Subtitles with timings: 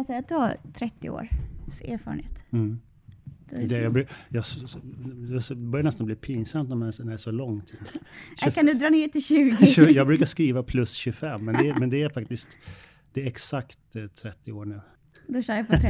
[0.00, 1.28] kan säga att du har 30 års
[1.84, 2.42] erfarenhet.
[2.52, 2.80] Mm.
[3.50, 4.44] Det, jag, blir, jag,
[5.48, 7.78] det börjar nästan bli pinsamt när man är så lång tid.
[8.54, 9.90] Kan du dra ner till 20?
[9.92, 12.48] Jag brukar skriva plus 25, men det, men det är faktiskt
[13.12, 13.78] det är exakt
[14.22, 14.80] 30 år nu.
[15.26, 15.86] Då kör jag på 30.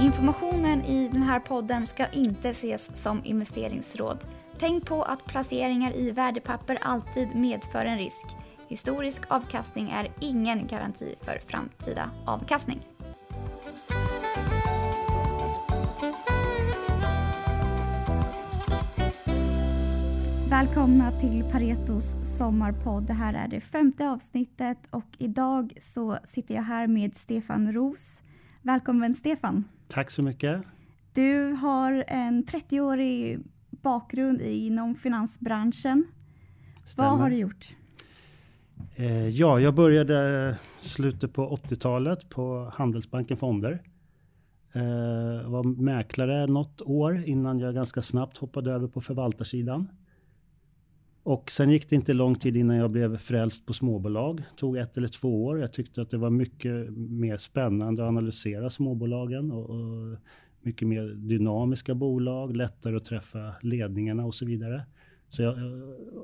[0.04, 4.24] Informationen i den här podden ska inte ses som investeringsråd.
[4.58, 8.26] Tänk på att placeringar i värdepapper alltid medför en risk.
[8.70, 12.80] Historisk avkastning är ingen garanti för framtida avkastning.
[20.50, 23.06] Välkomna till Paretos sommarpodd.
[23.06, 28.22] Det här är det femte avsnittet och idag så sitter jag här med Stefan Ros.
[28.62, 29.64] Välkommen Stefan.
[29.88, 30.62] Tack så mycket.
[31.12, 33.38] Du har en 30-årig
[33.70, 36.06] bakgrund inom finansbranschen.
[36.86, 37.08] Stämmer.
[37.08, 37.79] Vad har du gjort?
[39.00, 43.82] Eh, ja, jag började slutet på 80-talet på Handelsbanken Fonder.
[44.72, 49.88] Eh, var mäklare något år innan jag ganska snabbt hoppade över på förvaltarsidan.
[51.22, 54.42] Och sen gick det inte lång tid innan jag blev frälst på småbolag.
[54.56, 55.60] tog ett eller två år.
[55.60, 60.18] Jag tyckte att det var mycket mer spännande att analysera småbolagen och, och
[60.62, 64.84] mycket mer dynamiska bolag, lättare att träffa ledningarna och så vidare.
[65.30, 65.56] Så jag,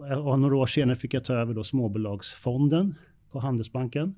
[0.09, 2.95] jag, några år senare fick jag ta över då småbolagsfonden
[3.31, 4.15] på Handelsbanken.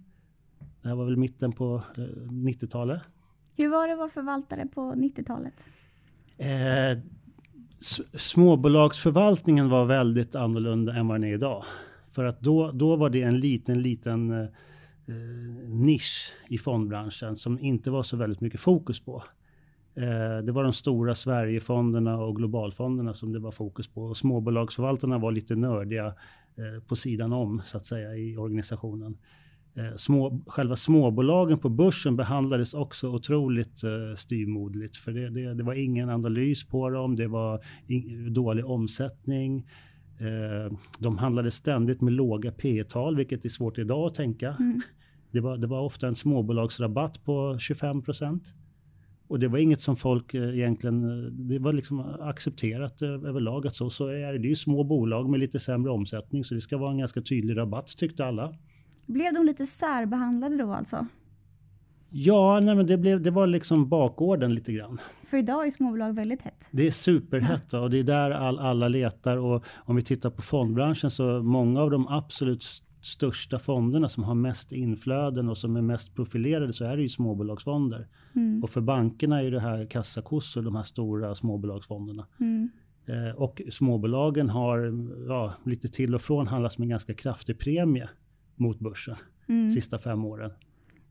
[0.82, 1.82] Det här var väl mitten på
[2.30, 2.96] 90-talet.
[2.96, 3.02] Eh,
[3.56, 5.66] Hur var det att vara förvaltare på 90-talet?
[6.38, 6.98] Eh,
[8.14, 11.64] småbolagsförvaltningen var väldigt annorlunda än vad den är idag.
[12.10, 14.48] För att då, då var det en liten, liten eh,
[15.66, 19.22] nisch i fondbranschen som inte var så väldigt mycket fokus på.
[19.98, 24.02] Eh, det var de stora Sverigefonderna och globalfonderna som det var fokus på.
[24.02, 29.18] Och småbolagsförvaltarna var lite nördiga eh, på sidan om så att säga i organisationen.
[29.76, 34.96] Eh, små, själva småbolagen på börsen behandlades också otroligt eh, styrmodligt.
[34.96, 39.66] För det, det, det, var ingen analys på dem, det var in, dålig omsättning.
[40.18, 44.56] Eh, de handlade ständigt med låga P tal vilket är svårt idag att tänka.
[44.60, 44.80] Mm.
[45.30, 48.54] Det, var, det var ofta en småbolagsrabatt på 25 procent.
[49.28, 53.66] Och det var inget som folk eh, egentligen, eh, det var liksom accepterat eh, överlag
[53.66, 54.38] att så, så är det.
[54.38, 57.22] Det är ju små bolag med lite sämre omsättning så det ska vara en ganska
[57.22, 58.54] tydlig rabatt tyckte alla.
[59.06, 61.06] Blev de lite särbehandlade då alltså?
[62.10, 65.00] Ja, nej men det, blev, det var liksom bakgården lite grann.
[65.24, 66.68] För idag är småbolag väldigt hett.
[66.70, 69.36] Det är superhett och det är där all, alla letar.
[69.36, 72.64] Och om vi tittar på fondbranschen så många av de absolut
[73.02, 77.08] största fonderna som har mest inflöden och som är mest profilerade så är det ju
[77.08, 78.06] småbolagsfonder.
[78.36, 78.62] Mm.
[78.62, 82.26] Och för bankerna är det här kassakossor, de här stora småbolagsfonderna.
[82.40, 82.70] Mm.
[83.06, 84.92] Eh, och småbolagen har
[85.28, 88.08] ja, lite till och från handlas med ganska kraftig premie
[88.56, 89.16] mot börsen
[89.48, 89.70] mm.
[89.70, 90.50] sista fem åren.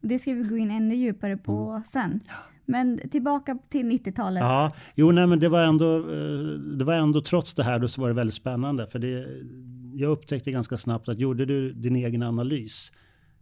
[0.01, 1.83] Det ska vi gå in ännu djupare på mm.
[1.83, 2.19] sen.
[2.65, 4.41] Men tillbaka till 90-talet.
[4.41, 7.87] Ja, jo, nej, men det var ändå, eh, det var ändå trots det här då
[7.87, 8.87] så var det väldigt spännande.
[8.87, 9.27] För det,
[9.93, 12.91] jag upptäckte ganska snabbt att gjorde du din egen analys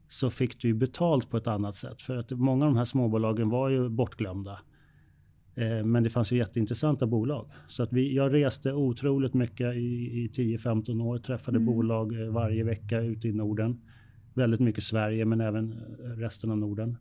[0.10, 2.02] så fick du ju betalt på ett annat sätt.
[2.02, 4.60] För att många av de här småbolagen var ju bortglömda.
[5.56, 7.50] Eh, men det fanns ju jätteintressanta bolag.
[7.68, 9.80] Så att vi, jag reste otroligt mycket i,
[10.24, 11.66] i 10-15 år, träffade mm.
[11.66, 13.82] bolag eh, varje vecka ute i Norden.
[14.34, 16.98] Väldigt mycket Sverige men även eh, resten av Norden.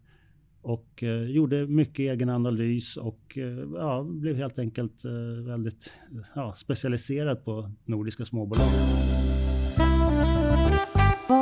[0.63, 5.93] Och eh, gjorde mycket egen analys och eh, ja, blev helt enkelt eh, väldigt
[6.35, 8.69] ja, specialiserad på nordiska småbolag.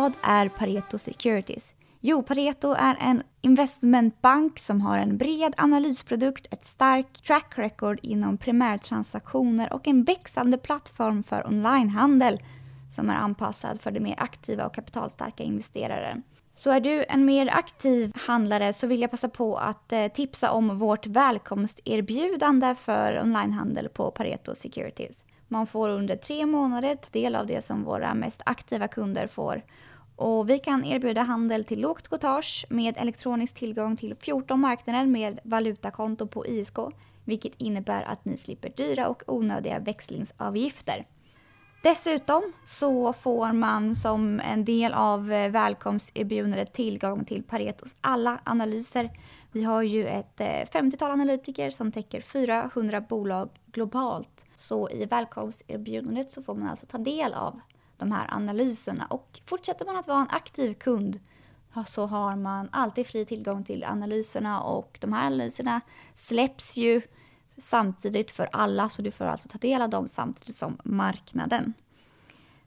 [0.03, 1.75] Vad är Pareto Securities?
[2.01, 8.39] Jo, Pareto är en investmentbank som har en bred analysprodukt, ett starkt track record inom
[8.39, 12.41] primärtransaktioner och en växande plattform för onlinehandel
[12.97, 16.23] som är anpassad för de mer aktiva och kapitalstarka investerare.
[16.55, 20.51] Så är du en mer aktiv handlare så vill jag passa på att eh, tipsa
[20.51, 25.25] om vårt välkomsterbjudande för onlinehandel på Pareto Securities.
[25.49, 29.63] Man får under tre månader ta del av det som våra mest aktiva kunder får.
[30.17, 35.41] Och vi kan erbjuda handel till lågt cotage med elektronisk tillgång till 14 marknader med
[35.45, 36.79] valutakonto på ISK,
[37.25, 41.07] vilket innebär att ni slipper dyra och onödiga växlingsavgifter.
[41.83, 49.11] Dessutom så får man som en del av eh, välkomsterbjudandet tillgång till Paretos alla analyser.
[49.53, 54.47] Vi har ju ett eh, 50-tal analytiker som täcker 400 bolag globalt.
[54.57, 57.61] Så i välkomsterbjudandet så får man alltså ta del av
[57.97, 59.07] de här analyserna.
[59.07, 61.21] Och fortsätter man att vara en aktiv kund
[61.87, 65.81] så har man alltid fri tillgång till analyserna och de här analyserna
[66.15, 67.03] släpps ju
[67.57, 71.75] samtidigt för alla så du får alltså ta del av dem samtidigt som marknaden.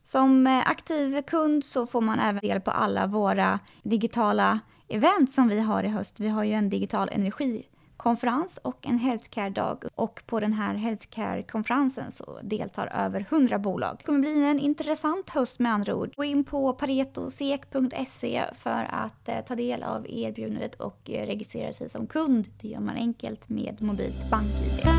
[0.01, 5.47] Som eh, aktiv kund så får man även del på alla våra digitala event som
[5.47, 6.19] vi har i höst.
[6.19, 7.65] Vi har ju en digital energi
[8.05, 9.83] konferens och en healthcare-dag.
[9.95, 13.95] Och på den här healthcare-konferensen så deltar över 100 bolag.
[13.97, 16.13] Det kommer bli en intressant höst med andra ord.
[16.15, 21.89] Gå in på paretosek.se för att eh, ta del av erbjudandet och eh, registrera sig
[21.89, 22.47] som kund.
[22.61, 24.89] Det gör man enkelt med mobilt bank-id.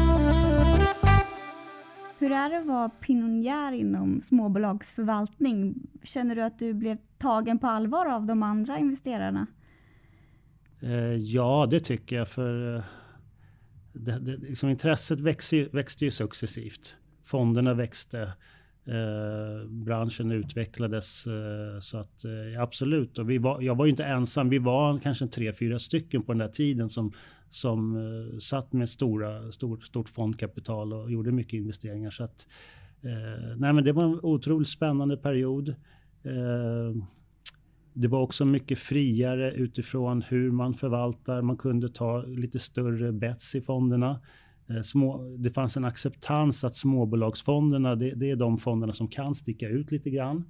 [2.18, 5.74] Hur är det att vara pionjär inom småbolagsförvaltning?
[6.02, 9.46] Känner du att du blev tagen på allvar av de andra investerarna?
[10.81, 12.28] Eh, ja, det tycker jag.
[12.28, 12.82] För eh,
[13.93, 16.96] det, det, liksom intresset växte, växte ju successivt.
[17.25, 18.32] Fonderna växte.
[18.87, 21.26] Eh, branschen utvecklades.
[21.26, 23.19] Eh, så att eh, absolut.
[23.19, 24.49] Och vi var, jag var ju inte ensam.
[24.49, 27.12] Vi var kanske tre, fyra stycken på den där tiden som,
[27.50, 32.11] som eh, satt med stora, stort, stort fondkapital och gjorde mycket investeringar.
[32.11, 32.46] Så att,
[33.02, 35.69] eh, nej, men det var en otroligt spännande period.
[36.23, 37.02] Eh,
[37.98, 41.43] det var också mycket friare utifrån hur man förvaltar.
[41.43, 44.20] Man kunde ta lite större bets i fonderna.
[44.70, 49.34] Eh, små, det fanns en acceptans att småbolagsfonderna, det, det, är de fonderna som kan
[49.34, 50.44] sticka ut lite grann.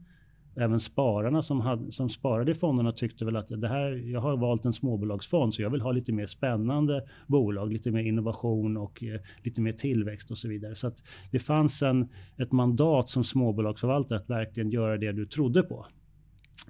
[0.57, 4.37] Även spararna som, hade, som sparade i fonderna tyckte väl att det här, jag har
[4.37, 9.05] valt en småbolagsfond så jag vill ha lite mer spännande bolag, lite mer innovation och
[9.05, 10.75] eh, lite mer tillväxt och så vidare.
[10.75, 15.63] Så att det fanns en, ett mandat som småbolagsförvaltare att verkligen göra det du trodde
[15.63, 15.87] på.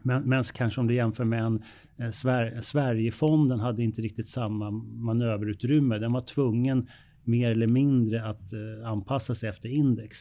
[0.02, 1.62] Men, men kanske om du jämför med en
[1.96, 5.98] eh, Sver Sverigefonden hade inte riktigt samma manöverutrymme.
[5.98, 6.88] Den var tvungen
[7.25, 10.19] mer eller mindre att eh, anpassa sig efter index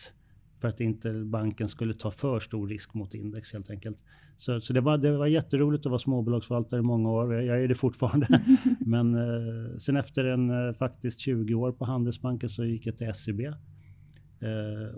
[0.61, 4.03] för att inte banken skulle ta för stor risk mot index helt enkelt.
[4.37, 7.33] Så, så det, var, det var jätteroligt att vara småbolagsförvaltare i många år.
[7.33, 8.41] Jag, jag är det fortfarande.
[8.79, 13.13] Men eh, sen efter en eh, faktiskt 20 år på Handelsbanken så gick jag till
[13.13, 13.53] SEB eh,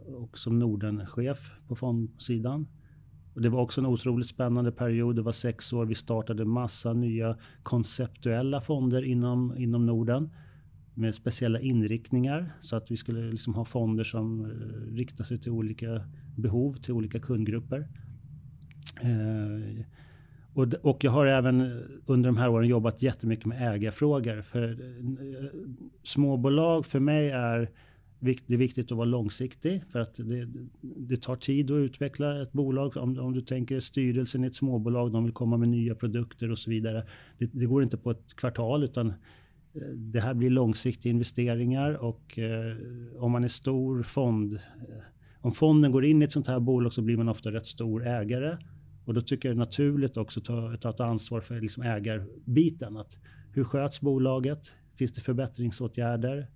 [0.05, 2.67] och som Nordenchef på fondsidan.
[3.37, 5.15] Och det var också en otroligt spännande period.
[5.15, 5.85] Det var sex år.
[5.85, 10.29] Vi startade massa nya konceptuella fonder inom, inom Norden
[10.93, 15.51] med speciella inriktningar så att vi skulle liksom ha fonder som eh, riktar sig till
[15.51, 16.01] olika
[16.35, 17.87] behov, till olika kundgrupper.
[19.01, 19.85] Eh,
[20.53, 24.41] och, och jag har även under de här åren jobbat jättemycket med ägarfrågor.
[24.41, 25.49] För eh,
[26.03, 27.69] småbolag för mig är
[28.19, 30.47] det är viktigt att vara långsiktig för att det,
[30.81, 32.97] det tar tid att utveckla ett bolag.
[32.97, 36.59] Om, om, du tänker styrelsen i ett småbolag, de vill komma med nya produkter och
[36.59, 37.05] så vidare.
[37.37, 39.13] Det, det går inte på ett kvartal utan eh,
[39.95, 42.77] det här blir långsiktiga investeringar och eh,
[43.17, 44.59] om man är stor fond, eh,
[45.41, 48.07] om fonden går in i ett sånt här bolag så blir man ofta rätt stor
[48.07, 48.57] ägare.
[49.05, 51.83] Och då tycker jag det är naturligt också att ta, ta ett ansvar för liksom
[51.83, 52.97] ägarbiten.
[52.97, 53.17] Att
[53.53, 54.73] hur sköts bolaget?
[54.95, 56.47] Finns det förbättringsåtgärder?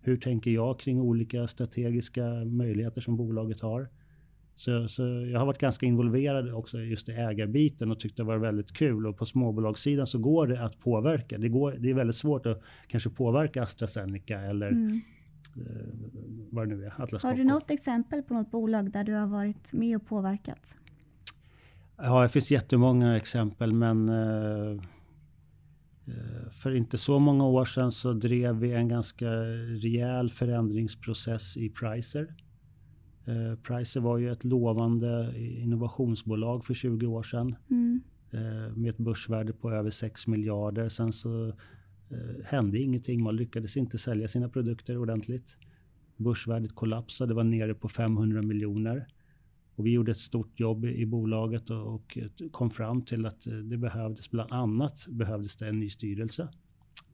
[0.00, 3.88] Hur tänker jag kring olika strategiska möjligheter som bolaget har?
[4.56, 8.38] Så, så, jag har varit ganska involverad också just i ägarbiten och tyckt det var
[8.38, 9.06] väldigt kul.
[9.06, 11.38] Och på småbolagssidan så går det att påverka.
[11.38, 15.00] Det, går, det är väldigt svårt att kanske påverka AstraZeneca eller mm.
[15.56, 15.62] eh,
[16.50, 17.02] vad det nu är.
[17.02, 20.76] Atlas har du något exempel på något bolag där du har varit med och påverkat?
[21.96, 24.82] Ja, det finns jättemånga exempel men eh,
[26.50, 29.30] för inte så många år sedan så drev vi en ganska
[29.82, 32.34] rejäl förändringsprocess i Pricer.
[33.24, 38.00] Eh, Pricer var ju ett lovande innovationsbolag för 20 år sedan mm.
[38.32, 40.88] Eh, med ett börsvärde på över 6 miljarder.
[40.88, 41.52] Sen så
[42.44, 43.22] hände ingenting.
[43.22, 45.56] Man lyckades inte sälja sina produkter ordentligt.
[46.16, 49.06] Börsvärdet kollapsade, var nere på 500 miljoner.
[49.80, 52.18] Och vi gjorde ett stort jobb i bolaget och, och
[52.50, 56.48] kom fram till att eh, det behövdes, bland annat behövdes det en ny styrelse.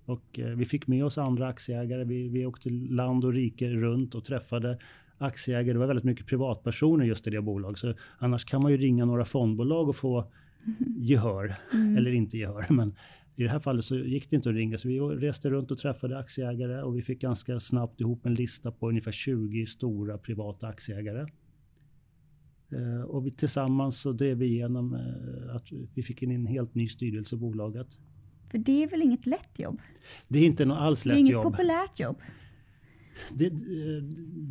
[0.04, 2.04] Och eh, vi fick med oss andra aktieägare.
[2.04, 4.78] Vi, vi åkte land och rike runt och träffade
[5.18, 5.73] aktieägare.
[5.73, 7.78] Det var väldigt mycket privatpersoner just i det bolaget.
[7.78, 10.32] Så annars kan man ju ringa några fondbolag och få
[10.96, 11.96] gehör, mm.
[11.96, 12.66] eller inte gehör.
[12.73, 12.94] Men
[13.37, 15.78] i det här fallet så gick det inte att ringa, så vi reste runt och
[15.78, 20.68] träffade aktieägare och vi fick ganska snabbt ihop en lista på ungefär 20 stora privata
[20.68, 21.26] aktieägare.
[22.73, 26.75] Eh, och vi, tillsammans så drev vi igenom eh, att vi fick in en helt
[26.75, 27.87] ny styrelse i bolaget.
[28.50, 29.80] För det är väl inget lätt jobb?
[30.28, 31.14] Det är inte något alls lätt jobb.
[31.14, 31.52] Det är inget jobb.
[31.52, 32.16] populärt jobb?
[33.30, 33.52] Det,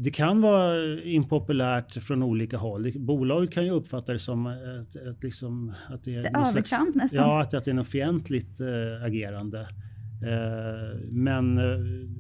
[0.04, 2.92] det, kan vara impopulärt från olika håll.
[2.96, 7.20] Bolaget kan ju uppfatta det som ett, ett liksom, att det är det övertramp nästan.
[7.20, 9.62] Ja, att, att det är något fientligt äh, agerande.
[9.62, 11.64] Äh, men äh,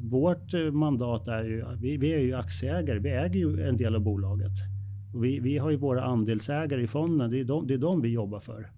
[0.10, 4.02] vårt mandat är ju, vi, vi, är ju aktieägare, vi äger ju en del av
[4.02, 4.75] bolaget.
[5.16, 8.10] Vi, vi har ju våra andelsägare i fonden, det är, de, det är de vi
[8.10, 8.72] jobbar för.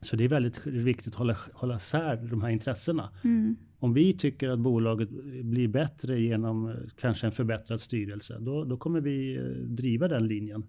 [0.00, 3.10] Så det är väldigt viktigt att hålla, hålla sär de här intressena.
[3.24, 3.56] Mm.
[3.78, 5.08] Om vi tycker att bolaget
[5.44, 10.66] blir bättre genom kanske en förbättrad styrelse, då, då kommer vi eh, driva den linjen.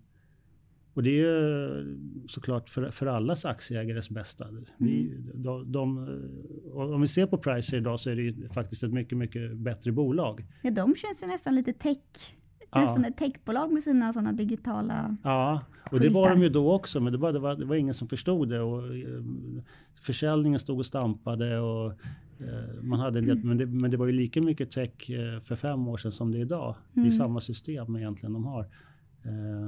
[0.94, 4.48] Och det är såklart för, för allas aktieägares bästa.
[4.77, 5.44] Vi, Mm.
[5.44, 6.08] de, de,
[6.74, 9.92] om vi ser på Pricer idag så är det ju faktiskt ett mycket, mycket bättre
[9.92, 10.46] bolag.
[10.63, 11.98] Ja, de känns ju nästan lite tech.
[12.81, 13.07] Ja.
[13.07, 15.17] Ett techbolag med sina sådana digitala...
[15.24, 16.43] Ja, och det var de Skyltar.
[16.43, 18.62] ju då också, men det var, det var, det var ingen som förstod det.
[18.62, 19.24] Och, eh,
[20.01, 21.91] försäljningen stod och stampade och
[22.39, 25.39] eh, man hade en del, men, det, men det var ju lika mycket tech eh,
[25.41, 26.75] för fem år sedan som det är idag.
[26.93, 28.67] Det är samma system egentligen de har.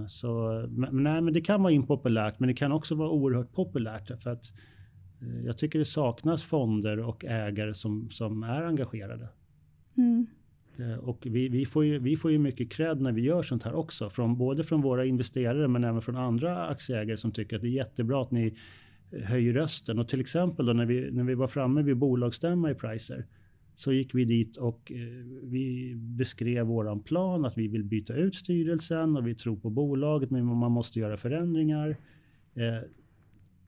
[0.07, 4.23] Så, men, nej, men det kan vara impopulärt, men det kan också vara oerhört populärt.
[4.23, 4.45] För att
[5.45, 9.29] jag tycker det saknas fonder och ägare som, som är engagerade.
[9.97, 10.27] Mm.
[10.79, 13.63] Eh, och vi, vi, får ju, vi får ju mycket cred när vi gör sånt
[13.63, 14.09] här också.
[14.09, 17.71] Från, både från våra investerare men även från andra aktieägare som tycker att det är
[17.71, 18.53] jättebra att ni
[19.11, 19.99] höjer rösten.
[19.99, 23.25] Och till exempel då när vi, när vi var framme vid bolagsstämma i Pricer
[23.75, 24.97] så gick vi dit och eh,
[25.43, 30.29] vi beskrev våran plan att vi vill byta ut styrelsen och vi tror på bolaget
[30.29, 31.89] men man måste göra förändringar.
[32.55, 32.89] Eh,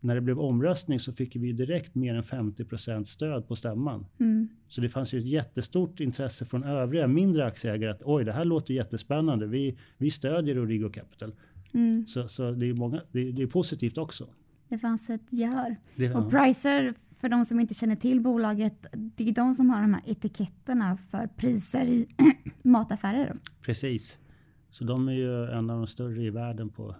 [0.03, 4.05] när det blev omröstning så fick vi direkt mer än 50% stöd på stämman.
[4.19, 4.49] Mm.
[4.67, 8.45] Så det fanns ju ett jättestort intresse från övriga mindre aktieägare att oj, det här
[8.45, 9.47] låter jättespännande.
[9.47, 11.35] Vi, vi stödjer Origo Capital.
[11.73, 12.05] Mm.
[12.07, 14.27] Så, så det är många, det, det är positivt också.
[14.69, 15.75] Det fanns ett gehör.
[15.95, 19.81] Det, Och Pricer, för de som inte känner till bolaget, det är de som har
[19.81, 22.07] de här etiketterna för priser i
[22.61, 23.37] mataffärer.
[23.61, 24.17] precis.
[24.69, 26.95] Så de är ju en av de större i världen på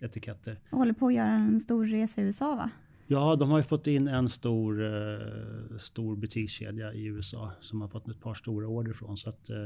[0.00, 0.56] prisetiketter.
[0.70, 2.70] Och håller på att göra en stor resa i USA va?
[3.06, 7.88] Ja, de har ju fått in en stor, eh, stor butikskedja i USA som har
[7.88, 9.16] fått ett par stora order från.
[9.16, 9.56] Så att, eh,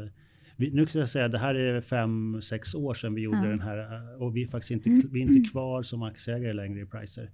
[0.56, 3.38] vi, nu kan jag säga att det här är fem, sex år sedan vi gjorde
[3.38, 3.44] Ja.
[3.48, 3.78] den här
[4.14, 7.30] eh, och vi är faktiskt inte, vi är inte kvar som aktieägare längre i Pricer.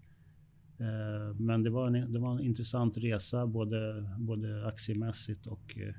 [0.79, 5.95] Eh, men det var, en, det var en intressant resa både, både aktiemässigt och eh,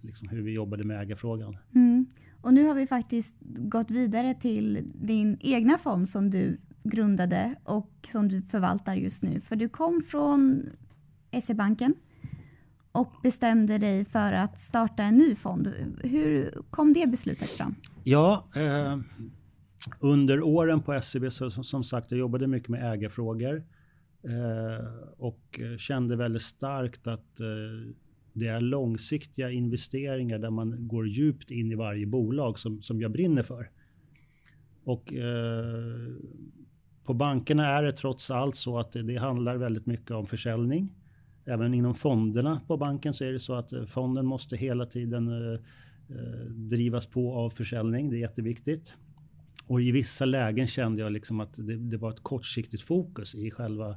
[0.00, 1.56] liksom hur vi jobbade med ägarfrågan.
[1.74, 2.06] Mm.
[2.40, 8.08] Och nu har vi faktiskt gått vidare till din egna fond som du grundade och
[8.12, 9.40] som du förvaltar just nu.
[9.40, 10.64] För du kom från
[11.42, 11.94] SE-banken
[12.92, 15.72] och bestämde dig för att starta en ny fond.
[16.02, 17.74] Hur kom det beslutet fram?
[18.04, 18.98] Ja, eh,
[20.00, 23.64] under åren på SEB så som, sagt, jag jobbade mycket med ägarfrågor
[24.22, 24.86] eh,
[25.18, 27.46] och kände väldigt starkt att eh,
[28.36, 33.12] det är långsiktiga investeringar där man går djupt in i varje bolag som, som jag
[33.12, 33.70] brinner för.
[34.84, 36.14] Och eh,
[37.04, 40.92] på bankerna är det trots allt så att det, det handlar väldigt mycket om försäljning.
[41.44, 45.28] Även inom fonderna på banken så är det så att eh, fonden måste hela tiden
[45.28, 45.60] eh,
[46.16, 48.10] eh, drivas på av försäljning.
[48.10, 48.92] Det är jätteviktigt.
[49.66, 53.50] Och i vissa lägen kände jag liksom att det, det var ett kortsiktigt fokus i
[53.50, 53.96] själva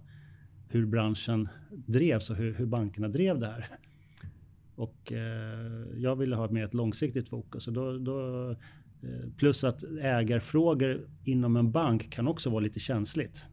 [0.68, 3.68] hur branschen drevs och hur, hur bankerna drev det här.
[4.80, 7.68] Och eh, jag ville ha mer ett långsiktigt fokus.
[7.68, 13.44] Och då, då, eh, plus att ägarfrågor inom en bank kan också vara lite känsligt.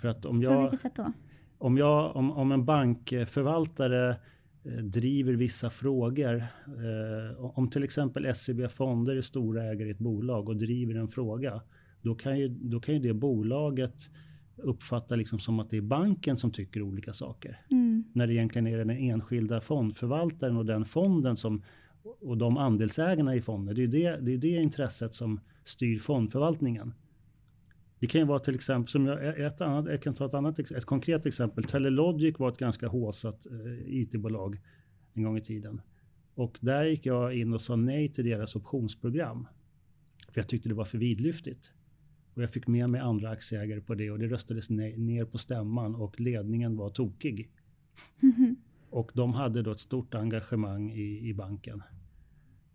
[0.00, 1.12] För att om På jag, vilket sätt då?
[1.58, 4.16] om, jag, om, om en bankförvaltare
[4.64, 6.46] eh, driver vissa frågor.
[7.38, 11.62] Om till exempel SEB Fonder är stora ägare i ett bolag och driver en fråga.
[12.02, 14.10] Då kan ju, då kan ju det bolaget
[14.56, 17.60] uppfatta liksom som att det är banken som tycker olika saker.
[17.70, 18.04] Mm.
[18.12, 21.62] När det egentligen är den enskilda fondförvaltaren och den fonden som
[22.20, 23.74] och de andelsägarna i fonden.
[23.74, 26.94] Det är det, det är det intresset som styr fondförvaltningen.
[27.98, 30.58] Det kan ju vara till exempel, som jag, ett annat, jag kan ta ett annat
[30.58, 31.64] ett konkret exempel.
[31.64, 34.60] Telelogic var ett ganska håsat eh, IT-bolag
[35.14, 35.80] en gång i tiden.
[36.34, 39.46] Och där gick jag in och sa nej till deras optionsprogram.
[40.32, 41.72] För jag tyckte det var för vidlyftigt.
[42.34, 45.94] Och jag fick med mig andra aktieägare på det och det röstades ner på stämman
[45.94, 47.50] och ledningen var tokig.
[48.90, 51.82] Och de hade då ett stort engagemang i, i banken.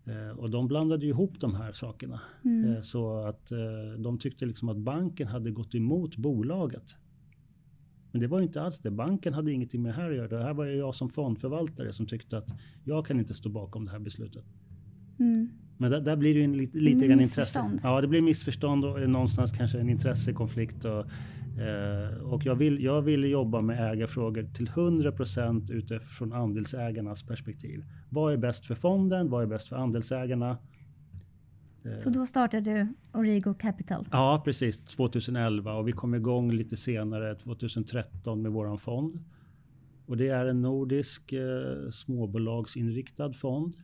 [0.06, 2.22] Eh, och de blandade ju ihop de här sakerna.
[2.46, 2.74] Mm.
[2.74, 3.58] Eh, så att eh,
[3.98, 6.96] de tyckte liksom att banken hade gått emot bolaget.
[8.12, 8.92] Men det var ju inte alls det.
[8.92, 10.28] Banken hade ingenting med det här att göra.
[10.28, 12.50] Det här var ju jag som fondförvaltare som tyckte att
[12.84, 14.46] jag kan inte stå bakom det här beslutet.
[15.20, 15.50] Mm.
[15.82, 17.72] Men där, där blir det ju en, lite, lite grann intresse.
[17.84, 20.86] Ja, det blir missförstånd och någonstans kanske en intressekonflikt.
[20.86, 21.06] Och,
[21.62, 27.86] eh, och jag, vill, jag ville jobba med ägarfrågor till 100% utifrån andelsägarnas perspektiv.
[28.10, 29.30] Vad är bäst för fonden?
[29.30, 30.58] Vad är bäst för andelsägarna?
[32.00, 32.88] Så då startade du
[33.20, 34.08] Origo Capital.
[34.12, 34.80] Ja, precis.
[34.80, 39.20] 2011 och vi kom igång lite senare, 2013 med våran fond.
[40.06, 43.76] Och det är en nordisk eh, småbolagsinriktad fond.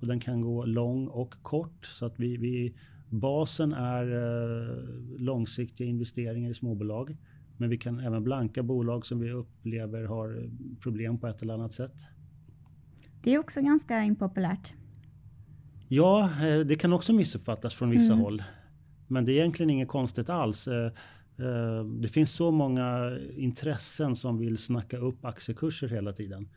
[0.00, 2.74] Och den kan gå lång och kort så att vi, vi
[3.08, 4.76] basen är eh,
[5.18, 7.16] långsiktiga investeringar i småbolag.
[7.56, 11.72] Men vi kan även blanka bolag som vi upplever har problem på ett eller annat
[11.72, 12.06] sätt.
[13.22, 14.72] Det är också ganska impopulärt.
[15.88, 18.24] Ja, eh, det kan också missuppfattas från vissa Mm.
[18.24, 18.42] håll.
[19.06, 20.68] Men det är egentligen inget konstigt alls.
[20.68, 20.86] Eh,
[21.38, 26.48] eh, det finns så många intressen som vill snacka upp aktiekurser hela tiden.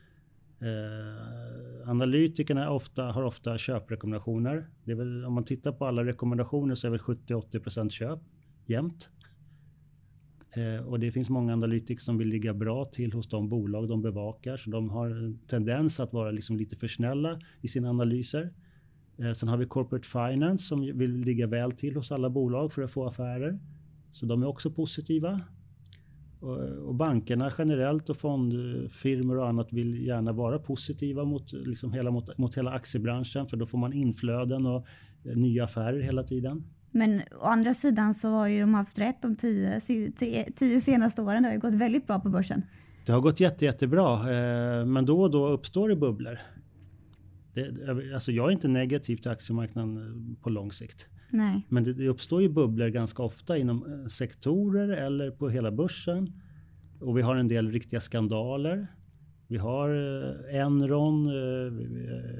[0.63, 4.67] Eh, analytikerna ofta, har ofta köprekommendationer.
[4.83, 8.19] Det är väl, om man tittar på alla rekommendationer så är väl 70-80% köp
[8.65, 9.09] jämt.
[10.55, 14.01] Eh, och det finns många analytiker som vill ligga bra till hos de bolag de
[14.01, 18.53] bevakar, så de har en tendens att vara liksom lite för snälla i sina analyser.
[19.17, 22.81] Eh, sen har vi Corporate Finance som vill ligga väl till hos alla bolag för
[22.81, 23.59] att få affärer.
[24.11, 25.41] Så de är också positiva.
[26.43, 32.37] Och, bankerna generellt och fondfirmor och annat vill gärna vara positiva mot, liksom hela, mot,
[32.37, 34.85] mot hela aktiebranschen för då får man inflöden och
[35.25, 36.63] eh, nya affärer hela tiden.
[36.91, 39.79] Men å andra sidan så har ju de haft rätt de tio,
[40.55, 41.43] tio senaste åren.
[41.43, 42.61] Det har ju gått väldigt bra på börsen.
[43.05, 46.39] Det har gått jätte, jättebra, eh, men då och då uppstår det bubblor.
[47.53, 51.07] Det, alltså jag är inte negativ till aktiemarknaden eh, på lång sikt.
[51.33, 51.65] Nej.
[51.69, 56.33] Men det, det uppstår ju bubblor ganska ofta inom eh, sektorer eller på hela börsen.
[56.99, 58.87] Och vi har en del riktiga skandaler.
[59.47, 61.27] Vi har eh, Enron,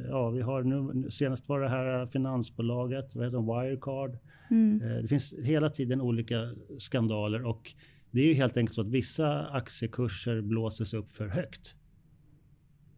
[0.10, 4.18] ja vi har nu, senast var det här finansbolaget, vad heter det, Wirecard.
[4.52, 5.02] Mm.
[5.02, 7.74] Det finns hela tiden olika skandaler och
[8.12, 11.76] det är ju helt enkelt så att vissa aktiekurser blåses upp för högt.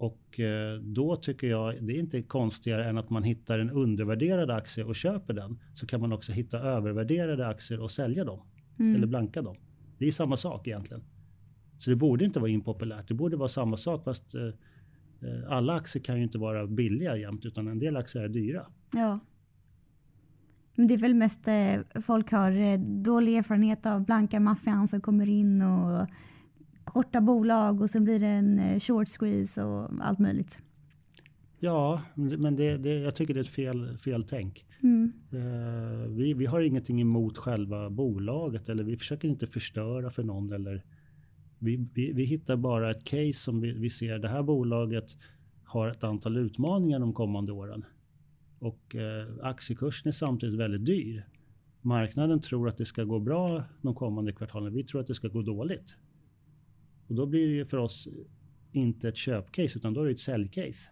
[0.06, 4.52] Och eh, då tycker jag det är inte konstigare än att man hittar en undervärderad
[4.52, 5.60] aktie och köper den.
[5.74, 8.40] Så kan man också hitta övervärderade aktier och sälja dem.
[8.80, 8.96] Mm.
[8.96, 9.56] Eller blanka dem.
[9.98, 11.04] Det är samma sak egentligen.
[11.78, 13.08] Så det borde inte vara impopulärt.
[13.08, 14.42] Det borde vara samma sak fast eh,
[15.22, 18.66] eh, alla aktier kan ju inte vara billiga jämt utan en del aktier är dyra.
[18.94, 19.20] Ja.
[20.76, 21.48] Men det är väl mest
[22.06, 26.08] folk har dålig erfarenhet av blankarmaffian som kommer in och
[26.96, 30.62] korta bolag och sen blir det en eh, short squeeze och allt möjligt.
[31.60, 34.66] Ja, men det, det, jag tycker det är ett fel, fel tänk.
[34.84, 35.12] Mm.
[35.34, 40.52] Uh, vi, vi har ingenting emot själva bolaget eller vi försöker inte förstöra för någon.
[40.54, 40.86] Eller
[41.60, 44.20] vi, vi, vi hittar bara ett case som vi, vi ser.
[44.20, 45.18] Det här bolaget
[45.64, 47.86] har ett antal utmaningar de kommande åren.
[48.60, 51.28] Och uh, aktiekursen är samtidigt väldigt dyr.
[51.82, 54.74] Marknaden tror att det ska gå bra de kommande kvartalen.
[54.74, 55.98] Vi tror att det ska gå dåligt.
[57.08, 58.08] Och då blir det ju för oss
[58.72, 60.90] inte ett köpcase utan då är det ett säljcase.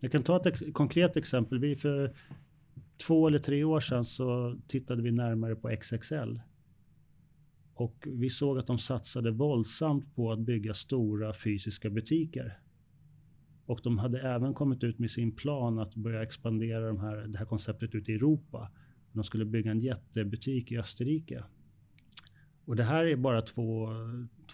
[0.00, 1.58] Jag kan ta ett ex konkret exempel.
[1.58, 2.16] Vi för
[3.06, 6.38] två eller tre år sedan så tittade vi närmare på XXL.
[7.74, 12.58] Och vi såg att de satsade våldsamt på att bygga stora fysiska butiker.
[13.66, 17.38] Och de hade även kommit ut med sin plan att börja expandera de här, det
[17.38, 18.70] här konceptet ut i Europa.
[19.12, 21.44] De skulle bygga en jättebutik i Österrike.
[22.66, 23.88] Och det här är bara två,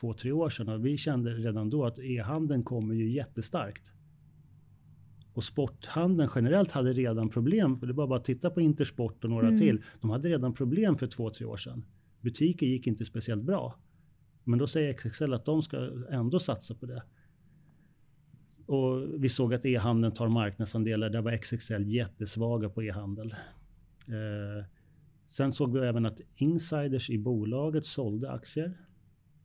[0.00, 3.92] två, tre år sedan och vi kände redan då att e-handeln kommer ju jättestarkt.
[5.34, 9.30] Och sporthandeln generellt hade redan problem, för det var bara att titta på Intersport och
[9.30, 9.60] några mm.
[9.60, 9.82] till.
[10.00, 11.84] De hade redan problem för två, tre år sedan.
[12.20, 13.74] Butiker gick inte speciellt bra.
[14.44, 17.02] Men då säger XXL att de ska ändå satsa på det.
[18.66, 21.10] Och vi såg att e-handeln tar marknadsandelar.
[21.10, 23.34] Där var XXL jättesvaga på e-handel.
[24.08, 24.64] Eh,
[25.32, 28.78] sen såg vi även att insiders i bolaget sålde aktier.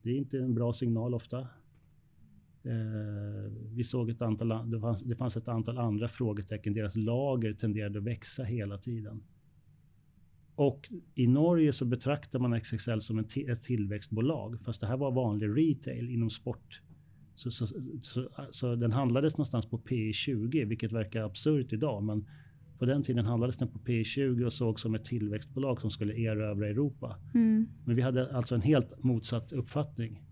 [0.02, 1.40] Det är inte en bra signal ofta.
[2.64, 6.74] Eh, vi såg ett antal, det fanns, det fanns ett antal andra frågetecken.
[6.74, 9.24] Deras lager tenderade att växa hela tiden.
[10.56, 15.12] Och i Norge så betraktar man XXL som en ett tillväxtbolag, fast det här var
[15.12, 16.82] vanlig retail inom sport.
[17.36, 17.68] Så, så,
[18.02, 22.28] så, så den handlades någonstans på P 20, vilket verkar absurt idag, men
[22.80, 26.68] på den tiden handlades den på P20 och såg som ett tillväxtbolag som skulle erövra
[26.68, 27.18] Europa.
[27.34, 27.68] Mm.
[27.86, 30.24] Men vi hade alltså en helt motsatt uppfattning.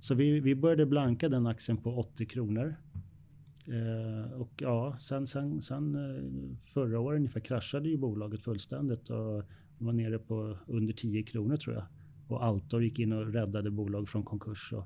[0.00, 2.74] Så vi, vi började blanka den aktien på 80 kronor.
[3.66, 6.22] Eh, och ja, sen, sen, sen eh,
[6.72, 9.42] förra året ungefär kraschade ju bolaget fullständigt och
[9.78, 11.84] var nere på under 10 kronor tror jag.
[12.28, 14.72] Och Altor gick in och räddade bolag från konkurs.
[14.72, 14.84] Och,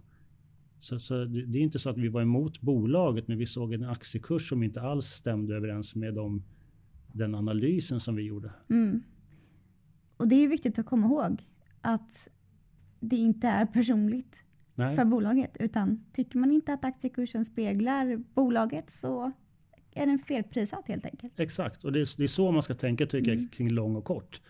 [0.81, 3.73] så, så det, det är inte så att vi var emot bolaget, men vi såg
[3.73, 6.43] en aktiekurs som inte alls stämde överens med de
[7.15, 8.53] den analysen som vi gjorde.
[8.71, 9.03] Mm.
[10.17, 11.43] Och det är viktigt att komma ihåg
[11.81, 12.29] att
[13.01, 14.97] det inte är personligt Nej.
[14.97, 15.57] för bolaget.
[15.61, 19.33] Utan tycker man inte att aktiekursen speglar bolaget så
[19.93, 21.41] är den felprissatt helt enkelt.
[21.41, 23.45] Exakt, och det är, det är så man ska tänka tycker mm.
[23.45, 24.41] jag kring lång och kort.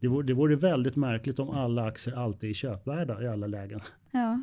[0.00, 3.80] Det vore, det vore väldigt märkligt om alla aktier alltid är köpvärda i alla lägen.
[4.10, 4.42] Ja.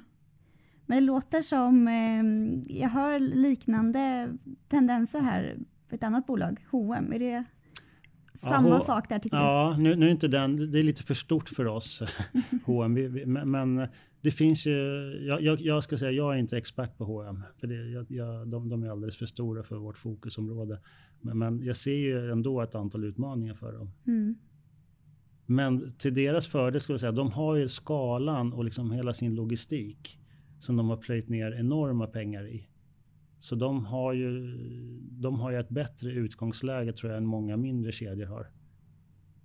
[0.85, 4.33] Men det låter som, eh, jag hör liknande
[4.67, 5.57] tendenser här
[5.93, 7.13] för ett annat bolag, H&M.
[7.13, 7.43] Är det
[8.33, 9.83] samma ja, sak där tycker ja, du?
[9.83, 12.03] Ja, nu, nu är inte den, det är lite för stort för oss,
[12.65, 12.93] H&M.
[13.25, 13.87] Men, men
[14.21, 14.77] det finns ju,
[15.27, 17.43] jag, jag, jag, ska säga, jag är inte expert på H&M.
[17.57, 20.79] För det, jag, jag, de, de är alldeles för stora för vårt fokusområde.
[21.21, 23.91] Men, men, jag ser ju ändå ett antal utmaningar för dem.
[24.07, 24.35] Mm.
[25.45, 29.35] Men till deras fördel skulle jag säga, de har ju skalan och liksom hela sin
[29.35, 30.19] logistik
[30.59, 32.67] som de har plöjt ner enorma pengar i.
[33.43, 34.57] Så de har ju,
[35.11, 38.47] de har ju ett bättre utgångsläge tror jag än många mindre kedjor har.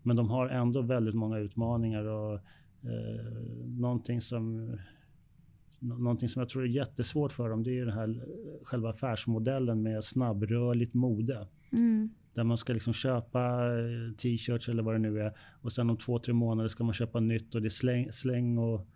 [0.02, 2.34] Men de har ändå väldigt många utmaningar och
[2.82, 4.76] eh, någonting som
[5.80, 8.24] Någonting som jag tror är jättesvårt för dem, det är den här
[8.62, 11.46] själva affärsmodellen med snabbrörligt mode.
[11.72, 12.10] Mm.
[12.34, 13.40] Där man ska liksom köpa
[13.78, 16.94] eh, t-shirts eller vad det nu är och sen om två, tre månader ska man
[16.94, 18.86] köpa nytt och det är släng, släng och,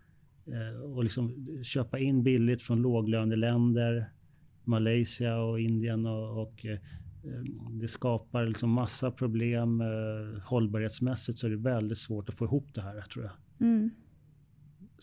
[0.47, 4.09] eh, och liksom köpa in billigt från låglöneländer.
[4.63, 6.79] Malaysia och Indien och, och eh,
[7.69, 9.83] det skapar liksom massa problem.
[10.45, 13.33] Hållbarhetsmässigt så är det väldigt svårt att få ihop det här tror jag.
[13.67, 13.89] Mm.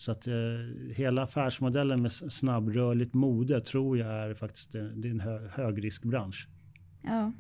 [0.01, 0.35] Så att eh,
[0.95, 6.49] hela affärsmodellen med snabbrörligt mode tror jag är faktiskt det är en hö, högriskbransch.
[7.03, 7.33] Ja.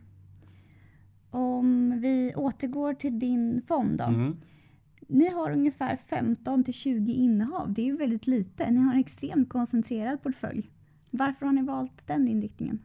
[1.30, 4.04] Om vi återgår till din fond då.
[4.04, 4.36] Mm.
[5.08, 7.72] Ni har ungefär 15 till 20 innehav.
[7.72, 8.70] Det är ju väldigt lite.
[8.70, 10.70] Ni har en extremt koncentrerad portfölj.
[11.10, 12.78] Varför har ni valt den inriktningen?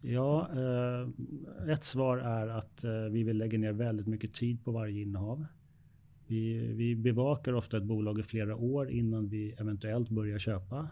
[0.00, 4.70] Ja, eh, ett svar är att eh, vi vill lägga ner väldigt mycket tid på
[4.70, 5.46] varje innehav.
[6.26, 10.88] Vi, vi bevakar ofta ett bolag i flera år innan vi eventuellt börjar köpa.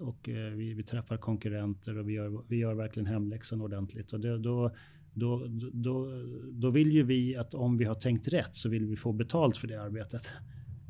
[0.00, 4.12] Och eh, vi, vi, träffar konkurrenter och vi gör, vi gör verkligen hemläxan ordentligt.
[4.12, 4.70] Och det, då,
[5.14, 6.08] då, då,
[6.52, 9.56] då vill ju vi att om vi har tänkt rätt så vill vi få betalt
[9.56, 10.30] för det arbetet.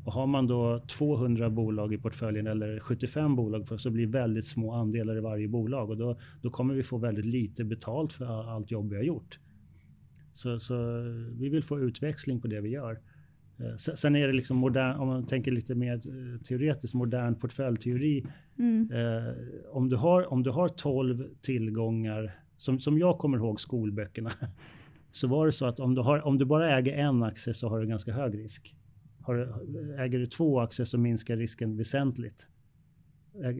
[0.03, 4.47] Och har man då 200 bolag i portföljen eller 75 bolag så blir det väldigt
[4.47, 8.25] små andelar i varje bolag och då, då kommer vi få väldigt lite betalt för
[8.25, 9.39] allt jobb vi har gjort.
[10.33, 10.75] Så, så
[11.31, 12.99] vi vill få utväxling på det vi gör.
[13.59, 18.25] Eh, sen är det liksom modern, om man tänker lite mer eh, teoretiskt, modern portföljteori.
[18.59, 18.91] Mm.
[18.91, 19.33] Eh,
[19.71, 24.31] om, du har, om du har 12 tillgångar, som, som jag kommer ihåg skolböckerna,
[25.11, 27.69] så var det så att om du, har, om du bara äger en aktie så
[27.69, 28.75] har du ganska hög risk.
[29.23, 29.59] Har,
[29.99, 32.47] äger du två aktier så minskar risken väsentligt.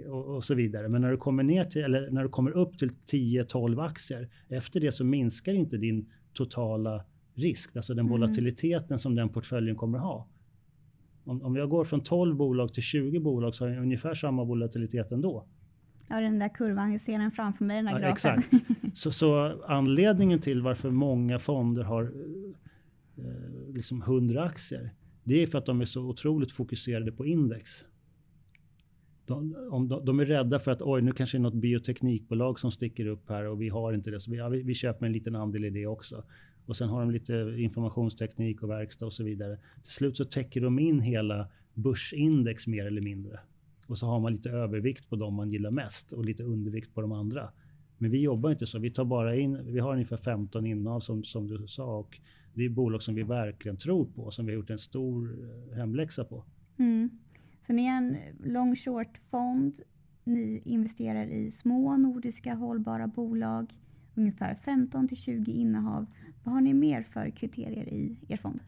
[0.08, 0.89] Och, och, så vidare.
[0.89, 4.80] Men när du kommer ner till, eller när du kommer upp till 10-12 aktier, efter
[4.80, 8.12] det så minskar inte din totala risk, alltså den mm.
[8.12, 10.28] volatiliteten som den portföljen kommer ha.
[11.23, 14.43] Om, om jag går från 12 bolag till 20 bolag så har jag ungefär samma
[14.43, 15.45] volatilitet ändå.
[16.10, 18.38] Ja, den där kurvan, jag ser den framför mig, den där ja, grafen.
[18.39, 18.54] Exakt.
[18.93, 22.04] Så, så, anledningen till varför många fonder har
[23.17, 24.93] eh, liksom 100 aktier,
[25.24, 27.86] det är för att de är så otroligt fokuserade på index.
[29.26, 32.60] De, om de, de, är rädda för att oj, nu kanske det är något bioteknikbolag
[32.60, 35.06] som sticker upp här och vi har inte det, så vi, ja, vi, vi köper
[35.06, 36.24] en liten andel i det också.
[36.66, 39.58] Och sen har de lite informationsteknik och verkstad och så vidare.
[39.84, 43.40] Till slut så täcker de in hela börsindex mer eller mindre.
[43.88, 47.02] Och så har man lite övervikt på de man gillar mest och lite undervikt på
[47.02, 47.50] de andra.
[47.98, 48.80] Men vi jobbar inte så.
[48.80, 52.20] Vi tar bara in, vi har ungefär 15 innehav som, som du sa och
[52.54, 55.39] det är bolag som vi verkligen tror på, som vi har gjort en stor
[55.72, 56.44] eh, hemläxa på.
[56.78, 57.10] Mm.
[57.62, 59.80] Så ni är en long short fond.
[60.24, 63.74] Ni investerar i små nordiska hållbara bolag,
[64.16, 66.06] ungefär 15 till 20 innehav
[66.44, 68.62] vad har ni mer för kriterier i er fond?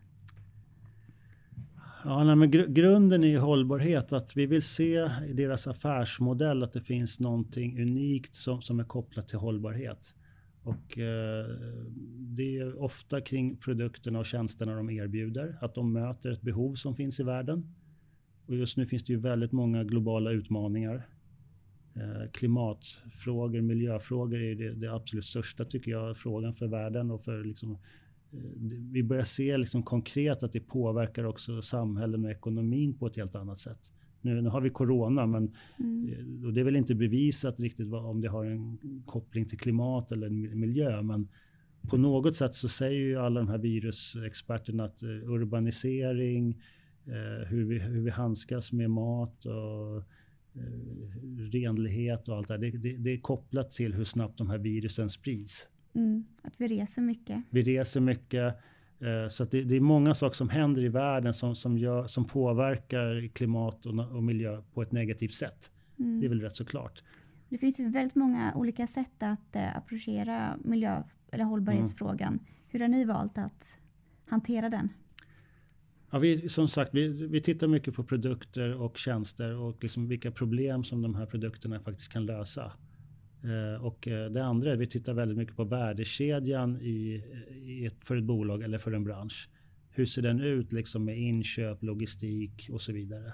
[2.03, 4.13] Ja, nej, men gr grunden är hållbarhet.
[4.13, 8.83] Att vi vill se i deras affärsmodell att det finns någonting unikt som, som är
[8.83, 10.13] kopplat till hållbarhet.
[10.65, 11.45] Och, eh,
[12.17, 15.57] det är ofta kring produkterna och tjänsterna de erbjuder.
[15.61, 17.75] Att de möter ett behov som finns i världen.
[18.45, 21.07] Och just nu finns det ju väldigt många globala utmaningar
[21.95, 27.43] Eh, klimatfrågor, miljöfrågor är det, det, absolut största tycker jag, frågan för världen och för
[27.43, 28.39] liksom, eh,
[28.91, 33.35] vi börjar se liksom konkret att det påverkar också samhällen och ekonomin på ett helt
[33.35, 33.93] annat sätt.
[34.25, 36.09] Nu, nu har vi corona, men mm.
[36.09, 39.59] Eh, och det är väl inte bevisat riktigt vad, om det har en koppling till
[39.59, 41.27] klimat eller miljö, men
[41.89, 46.61] på något sätt så säger ju alla de här virusexperterna att urbanisering,
[47.05, 50.03] eh, hur, vi, hur vi handskas med mat och
[50.55, 55.09] Eh, renlighet och allt det, det, det är kopplat till hur snabbt de här virusen
[55.09, 55.67] sprids.
[55.93, 57.43] Mm, att vi reser mycket.
[57.49, 58.55] Vi reser mycket.
[58.99, 62.25] Eh, så det, det, är många saker som händer i världen som, som, gör, som
[62.25, 65.71] påverkar klimat och, och miljö på ett negativt sätt.
[65.99, 66.19] Mm.
[66.19, 67.03] Det är väl rätt så klart.
[67.49, 72.33] Det finns ju väldigt många olika sätt att uh, approchera miljö eller hållbarhetsfrågan.
[72.33, 72.45] Mm.
[72.67, 73.79] Hur har ni valt att
[74.25, 74.89] hantera den?
[76.11, 80.31] Ja, vi, som sagt, vi, vi tittar mycket på produkter och tjänster och liksom vilka
[80.31, 82.71] problem som de här produkterna faktiskt kan lösa.
[83.45, 87.23] Eh, och eh, det andra är att vi tittar väldigt mycket på värdekedjan i,
[87.65, 89.49] i ett, för ett bolag eller för en bransch.
[89.89, 93.33] Hur ser den ut liksom med inköp, logistik och så vidare.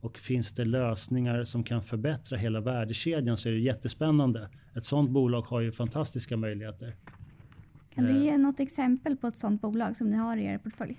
[0.00, 4.48] Och finns det lösningar som kan förbättra hela värdekedjan så är det jättespännande.
[4.74, 6.94] Ett sådant bolag har ju fantastiska möjligheter.
[7.94, 10.96] Kan du ge något exempel på ett sådant bolag som ni har i er portfölj?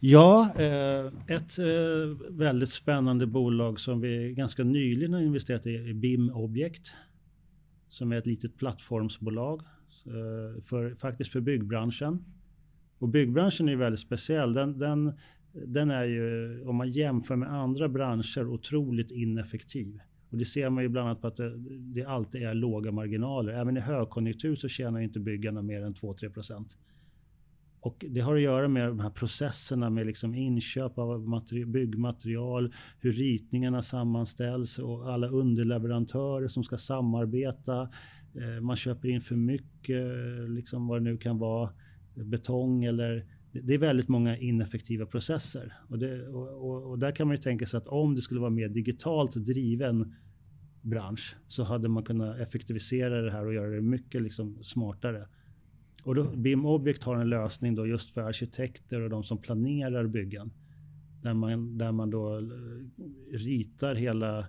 [0.00, 1.06] Ja, eh,
[1.36, 6.94] ett eh, väldigt spännande bolag som vi ganska nyligen har investerat i är BIM Object.
[7.96, 9.62] Som är ett litet plattformsbolag
[10.06, 12.24] eh, för, faktiskt för byggbranschen.
[12.98, 14.52] Och byggbranschen är väldigt speciell.
[14.52, 15.12] Den, den,
[15.52, 20.00] den är ju, om man jämför med andra branscher, otroligt ineffektiv.
[20.30, 23.52] Och det ser man ju bland annat på att det, det alltid är låga marginaler.
[23.52, 26.78] Även i högkonjunktur så tjänar inte byggarna mer än 2-3 procent.
[27.86, 33.12] Och det har att göra med de här processerna med liksom inköp av byggmaterial, hur
[33.12, 37.88] ritningarna sammanställs och alla underleverantörer som ska samarbeta.
[38.34, 40.06] Eh, man köper in för mycket,
[40.48, 41.70] liksom vad det nu kan vara,
[42.14, 45.72] betong eller det är väldigt många ineffektiva processer.
[45.88, 48.40] Och, det, och, och, och, där kan man ju tänka sig att om det skulle
[48.40, 50.14] vara mer digitalt driven
[50.82, 55.28] bransch så hade man kunnat effektivisera det här och göra det mycket liksom smartare.
[56.06, 60.06] Och då, BIM Object har en lösning då just för arkitekter och de som planerar
[60.06, 60.50] byggen.
[61.22, 62.42] Där man, där man då eh,
[63.32, 64.46] ritar, hela,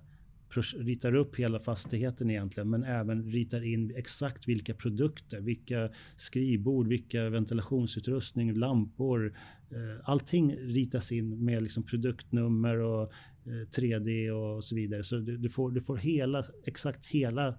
[0.75, 7.29] ritar upp hela fastigheten egentligen, men även ritar in exakt vilka produkter, vilka skrivbord, vilka
[7.29, 9.37] ventilationsutrustning, lampor.
[9.69, 13.11] Eh, allting ritas in med liksom produktnummer och
[13.45, 15.03] eh, 3D och så vidare.
[15.03, 17.55] Så du, du, får, du får hela, exakt hela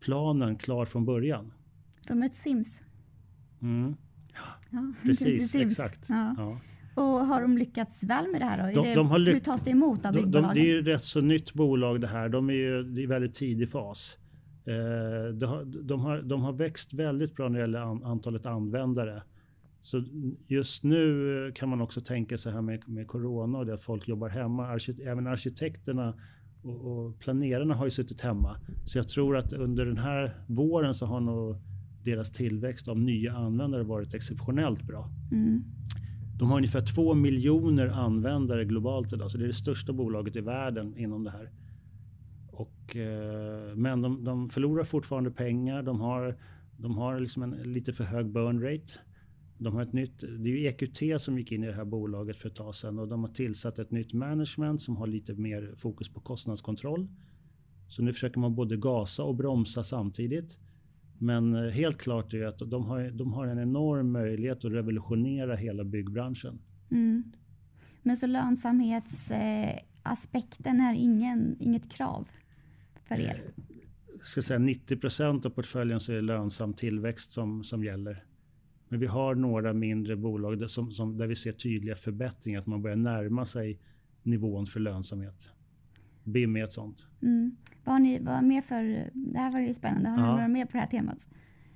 [0.00, 1.52] planen klar från början.
[2.00, 2.82] Som ett Sims?
[3.62, 3.94] Mm.
[4.70, 6.06] Ja, Precis, exakt.
[6.08, 6.34] Ja.
[6.36, 6.60] Ja.
[6.94, 8.74] Och har de lyckats väl med det här?
[8.74, 8.82] Då?
[8.82, 10.54] De, det, de har hur tas det emot av byggbolagen?
[10.54, 12.28] De, det är ju rätt så nytt bolag det här.
[12.28, 14.18] De är ju i väldigt tidig fas.
[14.64, 18.46] Eh, de, har, de, har, de har växt väldigt bra när det gäller an, antalet
[18.46, 19.22] användare.
[19.82, 20.04] Så
[20.46, 24.08] just nu kan man också tänka sig här med, med corona och det att folk
[24.08, 24.66] jobbar hemma.
[24.66, 26.14] Arkite även arkitekterna
[26.62, 28.60] och, och planerarna har ju suttit hemma.
[28.86, 31.56] Så jag tror att under den här våren så har nog
[32.10, 35.10] deras tillväxt av nya användare varit exceptionellt bra.
[35.32, 35.64] Mm.
[36.38, 40.40] De har ungefär två miljoner användare globalt idag, så det är det största bolaget i
[40.40, 41.50] världen inom det här.
[42.46, 45.82] Och, eh, men de, de, förlorar fortfarande pengar.
[45.82, 46.36] De har,
[46.76, 48.92] de har liksom en lite för hög burn rate.
[49.58, 52.36] De har ett nytt, det är ju EQT som gick in i det här bolaget
[52.36, 55.74] för ett tag sedan och de har tillsatt ett nytt management som har lite mer
[55.76, 57.08] fokus på kostnadskontroll.
[57.88, 60.58] Så nu försöker man både gasa och bromsa samtidigt.
[61.18, 65.56] Men eh, helt klart är att de har, de har en enorm möjlighet att revolutionera
[65.56, 66.58] hela byggbranschen.
[66.90, 67.32] Mm.
[68.02, 72.28] Men så lönsamhetsaspekten är ingen, inget krav
[73.04, 73.42] för er?
[74.18, 78.24] Jag ska säga 90 procent av portföljen så är det lönsam tillväxt som, som gäller.
[78.88, 82.66] Men vi har några mindre bolag där, som, som, där vi ser tydliga förbättringar, att
[82.66, 83.80] man börjar närma sig
[84.22, 85.50] nivån för lönsamhet.
[86.24, 87.06] BIM är ett sånt.
[87.22, 87.56] Mm.
[87.88, 90.64] Vad har ni vad mer för, det här var ju spännande, har ni några mer
[90.64, 91.28] på det här temat?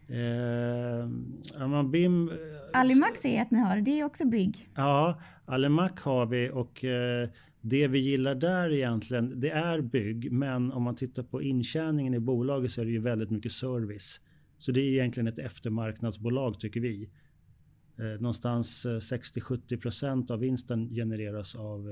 [0.09, 1.11] Eh,
[1.59, 4.68] ja, BIM, eh, Alimax säger att ni har, det är också bygg.
[4.75, 7.29] Ja, Alimax har vi och eh,
[7.61, 12.20] det vi gillar där egentligen, det är bygg, men om man tittar på intjäningen i
[12.20, 14.20] bolaget så är det ju väldigt mycket service.
[14.59, 17.11] Så det är egentligen ett eftermarknadsbolag tycker vi.
[17.98, 21.88] Eh, någonstans 60-70% av vinsten genereras av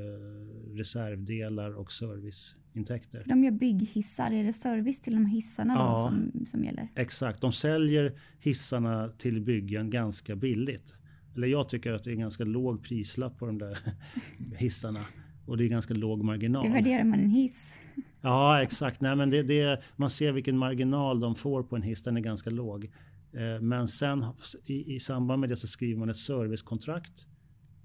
[0.74, 3.24] reservdelar och serviceintäkter.
[3.26, 6.88] De gör bygghissar, är det service till de hissarna ja, då som, som gäller?
[6.94, 10.94] Exakt, de säljer hissarna till byggen ganska billigt.
[11.36, 13.78] Eller jag tycker att det är ganska låg prislapp på de där
[14.56, 15.04] hissarna.
[15.46, 16.66] Och det är ganska låg marginal.
[16.66, 17.78] Hur värderar man en hiss?
[18.20, 19.00] Ja, exakt.
[19.00, 22.20] Nej, men det, det, man ser vilken marginal de får på en hiss, den är
[22.20, 22.90] ganska låg.
[23.32, 24.24] Eh, men sen
[24.64, 27.26] i, i samband med det så skriver man ett servicekontrakt.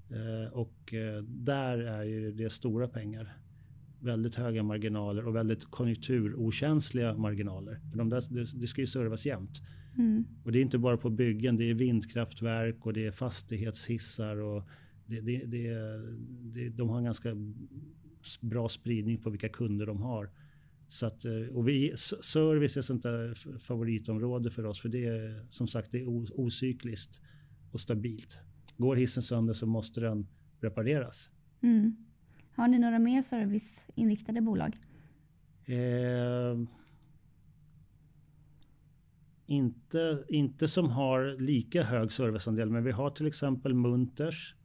[0.09, 3.37] Eh, och eh, där är ju det stora pengar.
[3.99, 7.79] Väldigt höga marginaler och väldigt konjunkturokänsliga marginaler.
[7.91, 9.61] För de där, det, det ska ju servas jämt.
[9.97, 10.25] Mm.
[10.43, 14.37] Och det är inte bara på byggen, det är vindkraftverk och det är fastighetshissar.
[14.37, 14.63] Och
[15.05, 15.73] det, det, det,
[16.53, 17.35] det, de har en ganska
[18.41, 20.29] bra spridning på vilka kunder de har.
[20.87, 25.47] Så att, eh, och vi, service är sånt där favoritområde för oss, för det är
[25.49, 27.21] som sagt det är ocykliskt
[27.71, 28.39] och stabilt.
[28.77, 30.27] Går hissen sönder så måste den
[30.61, 31.29] repareras.
[31.61, 31.95] Mm.
[32.55, 34.79] Har ni några mer serviceinriktade bolag?
[35.65, 36.57] Eh,
[39.45, 44.55] inte, inte som har lika hög serviceandel, men vi har till exempel Munters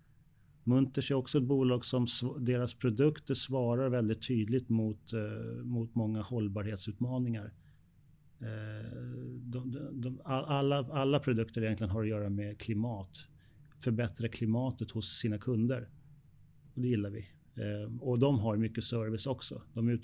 [0.70, 2.06] Munters är också ett bolag som
[2.38, 7.52] deras produkter svarar väldigt tydligt mot, eh, mot många hållbarhetsutmaningar.
[8.40, 8.90] Eh,
[9.40, 13.28] de, de, de, alla, alla produkter egentligen har att göra med klimat.
[13.78, 15.88] Förbättra klimatet hos sina kunder.
[16.74, 17.26] Och det gillar vi.
[17.54, 19.62] Eh, och de har mycket service också.
[19.74, 19.98] De, är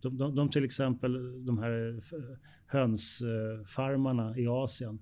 [0.00, 4.98] de, de, de till exempel de här eh, hönsfarmarna i Asien.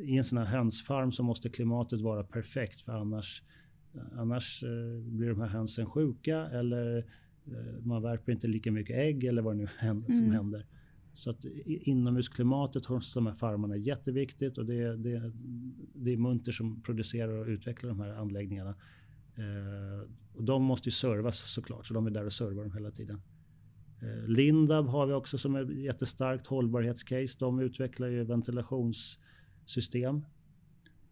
[0.00, 3.42] I en sån här hönsfarm så måste klimatet vara perfekt för annars
[4.16, 6.96] Annars eh, blir de här hönsen sjuka eller
[7.46, 10.36] eh, man värper inte lika mycket ägg eller vad det nu händer, som Mm.
[10.36, 10.66] händer.
[11.12, 15.32] Så att inomhusklimatet hos de här farmarna är jätteviktigt och det är, det, är-
[15.94, 18.74] det är Munter som producerar och utvecklar de här anläggningarna.
[19.34, 22.90] Eh, och de måste ju servas såklart, så de är där och servar dem hela
[22.90, 23.20] tiden.
[24.02, 27.36] Eh, Lindab har vi också som är jättestarkt hållbarhetscase.
[27.38, 30.24] De utvecklar ju ventilationssystem.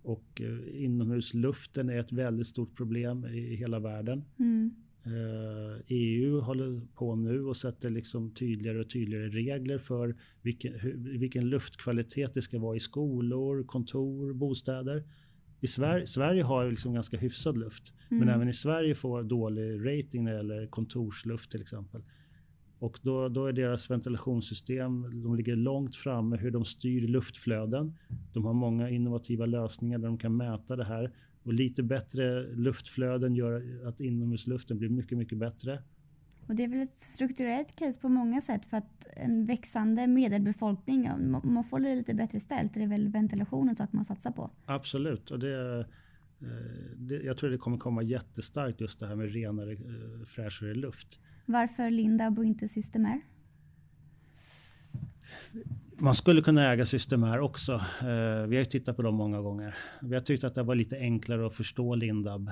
[0.07, 4.25] Och eh, inomhusluften är ett väldigt stort problem i hela världen.
[4.39, 4.71] Mm.
[5.05, 11.19] Eh, EU håller på nu och sätter liksom tydligare och tydligare regler för vilken, hur,
[11.19, 15.05] vilken luftkvalitet det ska vara i skolor, kontor, bostäder.
[15.61, 18.35] I Sverige, Sverige har liksom ganska hyfsad luft, men Mm.
[18.35, 22.03] även i Sverige får dålig rating när det gäller kontorsluft till exempel.
[22.79, 27.95] Och då, då är deras ventilationssystem, de ligger långt framme hur de styr luftflöden.
[28.33, 31.13] De har många innovativa lösningar där de kan mäta det här.
[31.43, 35.83] Och lite bättre luftflöden gör att inomhusluften blir mycket, mycket bättre.
[36.49, 41.11] Och det är väl ett strukturellt case på många sätt för att en växande medelbefolkning,
[41.11, 44.51] om man får det lite bättre ställt, det är väl ventilationen sak man satsar på.
[44.65, 45.31] Absolut.
[45.31, 45.87] Och det, eh,
[46.97, 51.21] det, jag tror det kommer komma jättestarkt just det här med renare, eh, fräschare luft.
[51.47, 53.21] Varför Lindab och inte Systemair?
[55.99, 57.73] Man skulle kunna äga Systemair också.
[58.01, 59.77] Eh, vi har ju tittat på dem många gånger.
[60.03, 62.49] Vi har tyckt att det var lite enklare att förstå Lindab.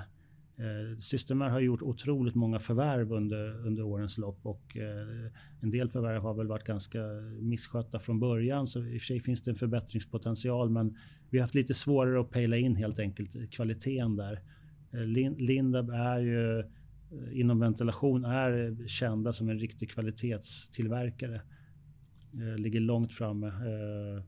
[0.56, 5.30] Eh, Systemair har gjort otroligt många förvärv under, under årens lopp och eh,
[5.60, 6.98] en del förvärv har väl varit ganska
[7.40, 10.96] misskötta från början så i och för sig finns det en förbättringspotential men
[11.30, 14.40] vi har haft lite svårare att pejla in helt enkelt kvaliteten där.
[14.92, 15.00] Eh,
[15.36, 16.64] Lindab är ju
[17.32, 21.40] inom ventilation är kända som en riktig kvalitetstillverkare
[22.34, 23.46] eh, ligger långt framme.
[23.46, 24.22] Eh,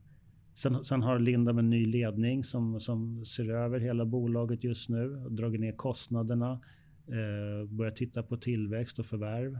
[0.55, 5.17] sen, sen har Lindab en ny ledning som, som ser över hela bolaget just nu
[5.25, 6.61] och dragit ner kostnaderna.
[7.09, 9.59] Eh, börjar titta på tillväxt och förvärv.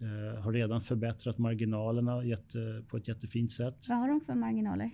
[0.00, 3.76] Eh, har redan förbättrat marginalerna jätte, på ett jättefint sätt.
[3.88, 4.90] Vad har de för marginaler?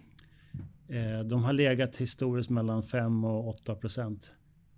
[0.89, 4.33] Eh, de har legat historiskt mellan 5 och 8 procent.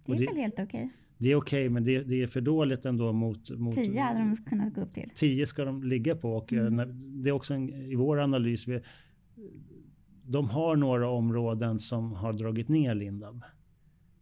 [0.07, 0.91] Det är det- väl helt okej?
[1.25, 3.51] Det är okej, men det, det är för dåligt ändå mot...
[3.51, 5.11] mot 10 hade de kunnat gå upp till.
[5.15, 7.23] 10 ska de ligga på och eh, Mm.
[7.23, 8.69] det är också en, i vår analys.
[8.69, 8.81] Vi,
[10.27, 13.43] de har några områden som har dragit ner Lindab.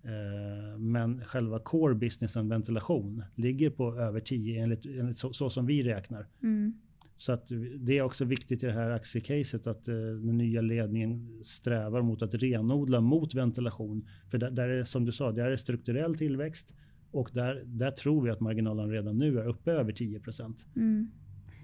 [0.03, 5.67] Eh, men själva core businessen ventilation ligger på över 10 enligt, enligt så, så som
[5.67, 6.27] vi räknar.
[6.43, 6.75] Mm.
[7.17, 11.41] Så att det är också viktigt i det här aktiecaset att eh, den nya ledningen
[11.45, 14.09] strävar mot att renodla mot ventilation.
[14.31, 16.75] För där, där är som du sa, där är strukturell tillväxt
[17.13, 20.67] och där, där tror vi att marginalen redan nu är uppe över 10 procent.
[20.77, 21.11] Mm.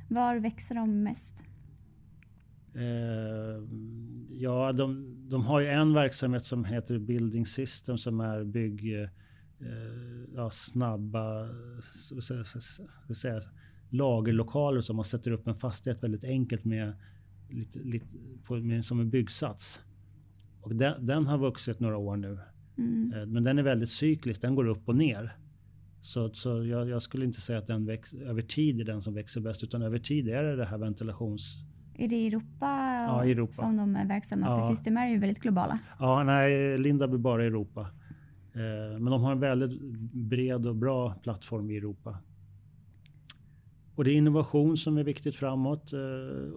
[0.08, 1.44] Var växer de mest?
[2.74, 3.62] Eh,
[4.30, 9.08] ja, de, de har ju en verksamhet som heter Building System som är bygg, eh,
[10.34, 11.48] ja, snabba
[11.92, 13.40] så, så, så, säga,
[13.90, 16.92] lagerlokaler som man sätter upp en fastighet väldigt enkelt med,
[17.50, 18.06] lite, lite,
[18.44, 19.80] på, med som en byggsats.
[20.61, 22.38] Och den, den har vuxit några år nu.
[22.78, 23.12] Mm.
[23.12, 25.36] Eh, men den är väldigt cyklisk, den går upp och ner.
[26.00, 29.14] Så, så jag, jag skulle inte säga att den väx, över tid är den som
[29.14, 31.56] växer bäst, utan över tid är det det här ventilations
[31.94, 32.66] Är det i Europa,
[33.08, 33.52] Ja, Europa.
[33.52, 34.46] som de är verksamma?
[34.46, 34.60] Ja.
[34.60, 35.78] För Systemair är ju väldigt globala.
[35.98, 37.80] Ja, nej, Lindab är bara i Europa.
[38.54, 39.80] Eh, men de har en väldigt
[40.12, 42.18] bred och bra plattform i Europa.
[43.98, 45.92] Och det är innovation som är viktigt framåt.
[45.92, 45.98] Eh,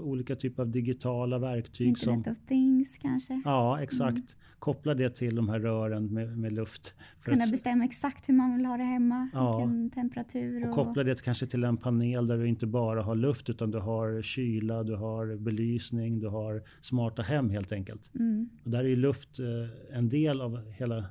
[0.03, 1.97] olika typer av digitala verktyg.
[1.97, 3.41] Som, Internet of things kanske?
[3.45, 4.37] ja, exakt.
[4.59, 6.93] Koppla det till de här rören med, med luft.
[7.19, 9.57] För Kunna att- bestämma exakt hur man vill ha det hemma, Ja.
[9.57, 10.61] vilken temperatur.
[10.63, 13.71] och Och, koppla det kanske till en panel där du inte bara har luft utan
[13.71, 18.11] du har kyla, du har belysning, du har smarta hem helt enkelt.
[18.15, 18.49] mm.
[18.63, 21.05] Och där är ju luft eh, en del av hela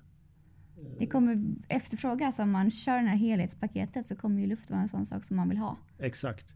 [0.99, 4.88] Det kommer efterfrågas om man kör det här helhetspaketet så kommer ju luft vara en
[4.88, 5.79] sån sak som man vill ha.
[5.99, 6.55] Exakt.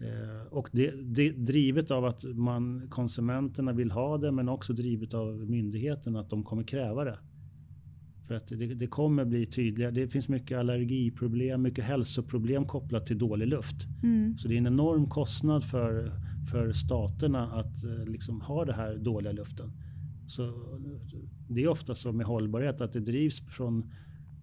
[0.00, 5.14] Eh, och det, det drivet av att man, konsumenterna vill ha det men också drivet
[5.14, 7.18] av myndigheterna att de kommer kräva det.
[8.26, 9.90] För att det, det kommer bli tydligare.
[9.90, 13.76] Det finns mycket allergiproblem, mycket hälsoproblem kopplat till dålig luft.
[14.02, 14.38] Mm.
[14.38, 16.12] Så det är en enorm kostnad för,
[16.50, 19.72] för staterna att eh, liksom ha det här dåliga luften.
[20.26, 20.42] Så
[21.54, 23.90] det är ofta så med hållbarhet att det drivs från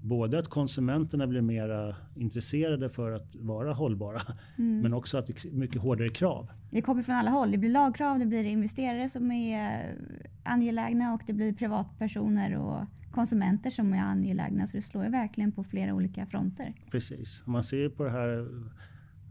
[0.01, 4.21] både att konsumenterna blir mera intresserade för att vara hållbara,
[4.57, 4.79] Mm.
[4.81, 6.49] men också att det är mycket hårdare krav.
[6.71, 7.51] Det kommer från alla håll.
[7.51, 9.95] Det blir lagkrav, det blir investerare som är eh,
[10.43, 14.67] angelägna och det blir privatpersoner och konsumenter som är angelägna.
[14.67, 16.73] Så det slår ju verkligen på flera olika fronter.
[16.91, 17.41] Precis.
[17.45, 18.47] Man ser på det här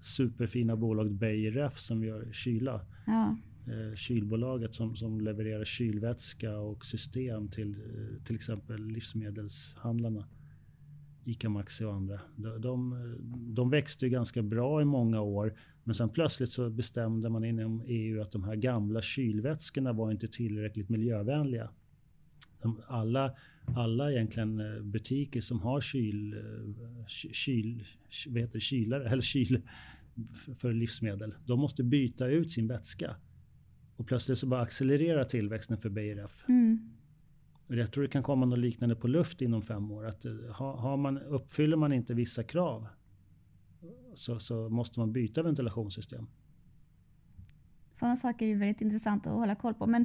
[0.03, 2.81] superfina bolaget Beijer som gör kyla.
[3.07, 3.37] Ja
[3.67, 10.27] eh, kylbolaget som, som levererar kylvätska och system till eh, till exempel livsmedelshandlarna.
[11.25, 12.21] ICA Maxi och andra.
[12.37, 13.15] De, de,
[13.55, 15.55] de växte ganska bra i många år
[15.87, 20.29] men sen plötsligt så bestämde man inom EU att de här gamla kylvätskorna var inte
[20.29, 21.71] tillräckligt miljövänliga.
[22.87, 27.85] Alla, alla egentligen eh, butiker som har kyl, eh, kyl,
[28.27, 29.61] vad heter kylare, eller kyl
[30.57, 33.17] för livsmedel, de måste byta ut sin vätska.
[33.97, 36.45] Och plötsligt så bara accelererar tillväxten för BRF.
[36.49, 36.91] Mm.
[37.67, 40.07] Jag tror det kan komma något liknande på luft inom fem år.
[40.07, 42.87] Att eh, har man, uppfyller man inte vissa krav
[44.15, 46.27] så, så måste man byta ventilationssystem.
[47.93, 49.87] Sådana saker är väldigt intressant att hålla koll på.
[49.87, 50.05] Men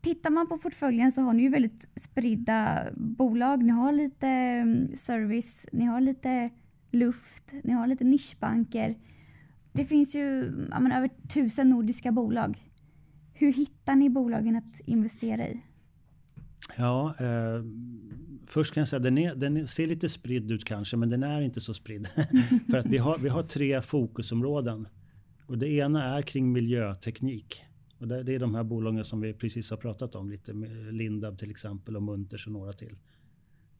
[0.00, 3.62] tittar man på portföljen så har ni ju väldigt spridda bolag.
[3.62, 6.50] Ni har lite mm, service, ni har lite
[6.90, 8.96] luft, ni har lite nischbanker.
[9.72, 12.70] Det finns ju menar, över tusen nordiska bolag.
[13.32, 15.60] Hur hittar ni bolagen att investera i?
[16.76, 17.64] Ja, eh,
[18.46, 21.40] först kan jag säga den, är, den ser lite spridd ut kanske, men den är
[21.40, 22.08] inte så spridd.
[22.70, 24.88] För att vi har, vi har tre fokusområden.
[25.46, 27.64] Och det ena är kring miljöteknik.
[27.98, 30.52] Och det, det är de här bolagen som vi precis har pratat om, lite
[30.92, 32.96] Lindab till exempel och Munters och några till.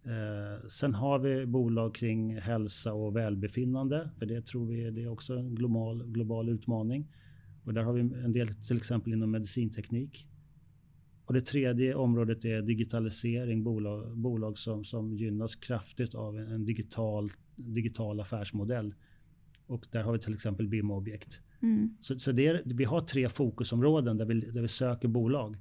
[0.05, 5.09] Eh, sen har vi bolag kring hälsa och välbefinnande, för det tror vi det är
[5.09, 7.09] också en global, global utmaning.
[7.65, 10.27] Och där har vi en del till exempel inom medicinteknik.
[11.25, 17.31] Och det tredje området är digitalisering, bolag, bolag som, som gynnas kraftigt av en digital,
[17.57, 18.95] digital affärsmodell.
[19.67, 21.41] Och där har vi till exempel BIM-objekt.
[21.63, 21.97] Mm.
[22.01, 25.57] Så, så det är, vi har tre fokusområden där vi, där vi söker bolag.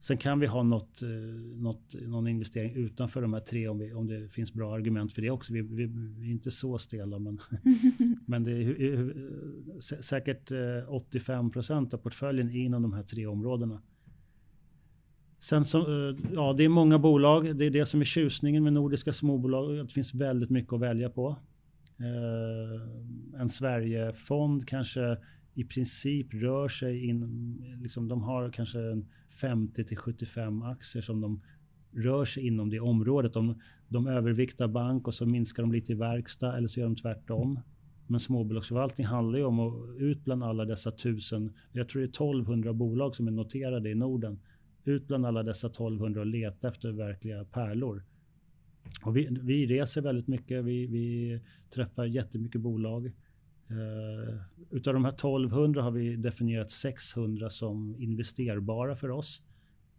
[0.00, 1.08] Sen kan vi ha något, eh,
[1.56, 5.22] något, någon investering utanför de här tre om, vi, om det finns bra argument för
[5.22, 5.52] det också.
[5.52, 5.86] Vi, vi,
[6.18, 7.40] vi är inte så stela men,
[8.26, 10.52] men det är säkert
[10.88, 13.82] 85 eh, procent av portföljen inom de här tre områdena.
[15.38, 17.56] Sen så, eh, ja, det är många bolag.
[17.56, 19.76] Det är det som är tjusningen med nordiska småbolag.
[19.86, 21.36] Det finns väldigt mycket att välja på.
[23.38, 25.18] En Sverigefond kanske
[25.58, 28.78] i princip rör sig in, liksom de har kanske
[29.40, 31.40] 50 till 75 aktier som de
[31.92, 33.32] rör sig inom det området.
[33.32, 36.96] De, de överviktar bank och så minskar de lite i verkstad eller så gör de
[36.96, 37.60] tvärtom.
[38.06, 42.08] Men småbolagsförvaltning handlar ju om att ut bland alla dessa tusen, jag tror det är
[42.08, 44.40] 1200 bolag som är noterade i Norden
[44.84, 48.04] ut bland alla dessa 1200 och leta efter verkliga pärlor.
[49.04, 51.40] Och vi, vi reser väldigt mycket, vi, vi
[51.70, 53.12] träffar jättemycket bolag.
[53.70, 54.40] Uh,
[54.70, 59.42] utav de här 1200 har vi definierat 600 som investerbara för oss.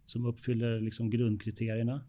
[0.06, 2.00] Som uppfyller liksom grundkriterierna.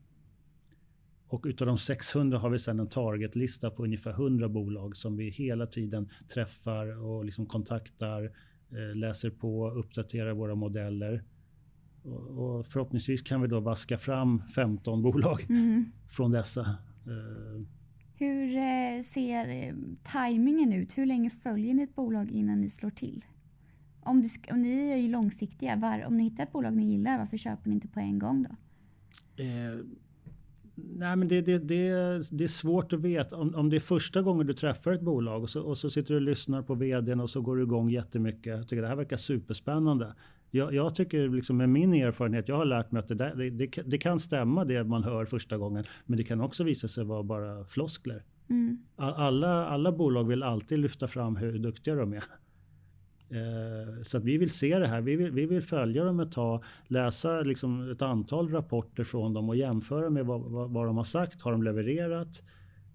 [1.28, 5.30] Och utav de 600 har vi sedan en targetlista på ungefär 100 bolag som vi
[5.30, 8.24] hela tiden träffar och liksom kontaktar,
[8.72, 11.24] eh, läser på, uppdaterar våra modeller.
[12.04, 15.86] Och förhoppningsvis kan vi då vaska fram 15 bolag mm.
[16.08, 16.78] från dessa.
[18.22, 20.98] Hur eh, ser eh, tajmingen ut?
[20.98, 23.26] Hur länge följer ni ett bolag innan ni slår till?
[24.04, 27.18] Om, du, om ni är ju långsiktiga, var, om ni hittar ett bolag ni gillar,
[27.18, 28.50] varför köper ni inte på en gång då?
[29.44, 29.80] Eh,
[30.76, 31.90] nej men det, det, det,
[32.32, 33.38] det, är svårt att veta.
[33.38, 36.10] Om, om det är första gången du träffar ett bolag och så, och så sitter
[36.10, 38.58] du och lyssnar på vdn och så går du igång jättemycket.
[38.58, 40.16] Jag tycker det här verkar superspännande
[40.52, 43.50] jag, jag, tycker liksom med min erfarenhet, jag har lärt mig att det, där, det,
[43.50, 45.86] det, det, kan stämma det man hör första gången.
[46.06, 48.24] Men det kan också visa sig vara bara floskler.
[48.50, 48.78] Mm.
[48.96, 52.24] Alla, alla bolag vill alltid lyfta fram hur duktiga de är.
[53.30, 55.02] Eh, så att vi vill se det här.
[55.02, 59.50] Vi vill, vi vill följa dem ett tag, läsa liksom ett antal rapporter från dem
[59.50, 61.42] och jämföra med vad, vad, vad de har sagt.
[61.42, 62.44] Har de levererat?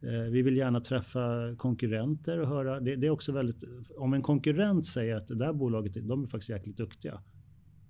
[0.02, 2.80] Eh, vi vill gärna träffa konkurrenter och höra.
[2.80, 3.64] Det, det, är också väldigt,
[3.96, 7.22] om en konkurrent säger att det där bolaget, de är faktiskt jäkligt duktiga.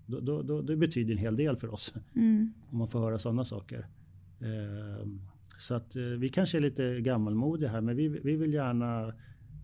[0.07, 1.95] Då, då, då, det betyder en hel del för oss.
[2.15, 2.53] Mm.
[2.71, 3.87] Om man får höra sådana saker.
[4.41, 5.07] Eh,
[5.59, 9.13] så att eh, vi kanske är lite gammalmodiga här, men vi, vi vill gärna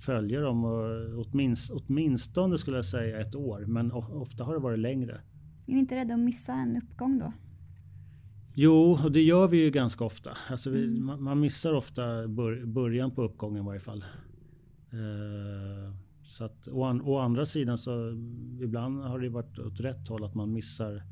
[0.01, 4.79] följa dem och åtminst, åtminstone skulle jag säga ett år, men ofta har det varit
[4.79, 5.21] längre.
[5.67, 7.33] Är ni inte rädda att missa en uppgång då?
[8.55, 10.37] Jo, och det gör vi ju ganska ofta.
[10.49, 11.07] Alltså vi, mm.
[11.07, 14.05] man, man, missar ofta bör, början på uppgången i varje fall.
[14.91, 15.95] Eh,
[16.33, 18.11] så att, å, an, å andra sidan så
[18.63, 21.03] ibland har det varit åt rätt håll att man missar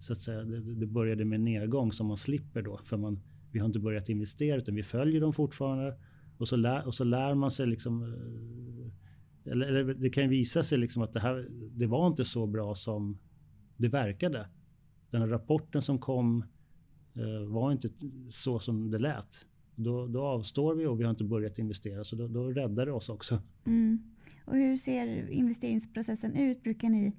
[0.00, 3.20] så att säga, det, det började med nedgång som man slipper då för man,
[3.52, 5.96] vi har inte börjat investera utan vi följer dem fortfarande
[6.38, 10.62] och så lär, och så lär man sig liksom eh, eller, eller det kan visa
[10.62, 13.18] sig liksom att det här det var inte så bra som
[13.76, 14.48] det verkade.
[15.10, 16.44] Den här rapporten som kom
[17.14, 17.90] eh, var inte
[18.30, 19.46] så som det lät.
[19.74, 22.92] Då, då avstår vi och vi har inte börjat investera så då, då räddar det
[22.92, 23.42] oss också.
[23.66, 23.98] Mm.
[24.48, 26.62] Och hur ser investeringsprocessen ut?
[26.62, 27.12] Brukar ni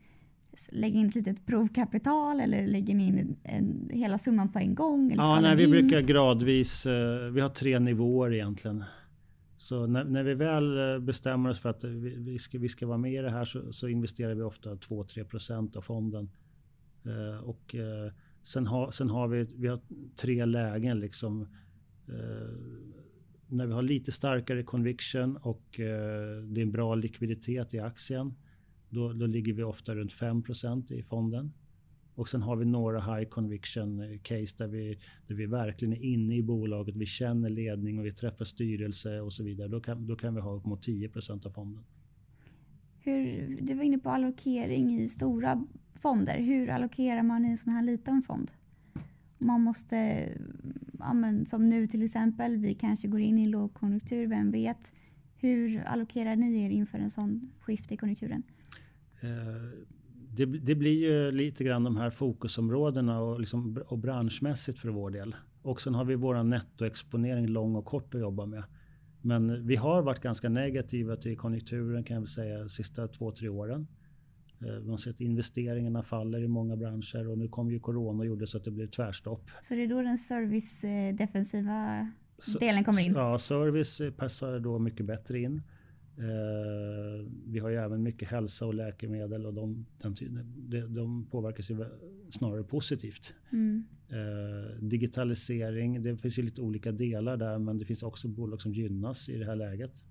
[0.72, 5.12] lägga in ett litet provkapital eller lägger ni in en, hela summan på en gång?
[5.12, 8.84] Eller ja, nej, vi brukar gradvis, eh, vi har tre nivåer egentligen.
[9.58, 12.88] Så när, när, vi väl eh, bestämmer oss för att vi, vi, ska, vi ska
[12.88, 16.30] vara med i det här så, så investerar vi ofta 2-3% av fonden.
[17.06, 18.12] Eh, och eh,
[18.44, 19.80] sen, ha, sen har vi, vi har
[20.16, 21.42] tre lägen liksom.
[22.08, 22.50] Eh,
[23.50, 28.34] när vi har lite starkare conviction och eh, det är en bra likviditet i aktien.
[28.90, 31.54] Då, då ligger vi ofta runt 5% i fonden.
[32.16, 36.36] Och sen har vi några high conviction-case eh, där vi, där vi verkligen är inne
[36.36, 36.96] i bolaget.
[36.96, 39.68] Vi känner ledning och vi träffar styrelse och så vidare.
[39.68, 41.84] Då kan, då kan vi ha upp mot 10% av fonden.
[43.00, 45.66] Hur, du var inne på allokering i stora
[46.02, 46.40] fonder.
[46.40, 48.52] Hur allokerar man i en sån här liten fond?
[49.38, 50.30] Man måste,
[51.00, 54.94] ja men, som nu till exempel, vi kanske går in i en lågkonjunktur, vem vet?
[55.36, 58.44] Hur allokerar ni er inför en sån skift i konjunkturen?
[59.22, 59.30] Eh,
[60.36, 65.10] det, det, blir ju lite grann de här fokusområdena och, liksom, och branschmässigt för vår
[65.10, 65.36] del.
[65.62, 68.64] Och sen har vi vår nettoexponering lång och kort att jobba med.
[69.22, 73.32] Men vi har varit ganska negativa till konjunkturen kan jag väl säga de sista två,
[73.32, 73.88] tre åren.
[74.62, 78.26] Eh, man ser att investeringarna faller i många branscher och nu kom ju corona och
[78.26, 79.50] gjorde så att det blev tvärstopp.
[79.62, 82.08] Så det är då den servicedefensiva
[82.60, 83.14] delen kommer in?
[83.14, 85.62] Ja, service passar då mycket bättre in.
[86.18, 91.86] Eh, vi har ju även mycket hälsa och läkemedel och de, de, de påverkas ju
[92.30, 93.34] snarare positivt.
[93.52, 93.84] Mm.
[94.10, 98.74] Eh, digitalisering, det finns ju lite olika delar där men det finns också bolag som
[98.74, 100.04] gynnas i det här läget.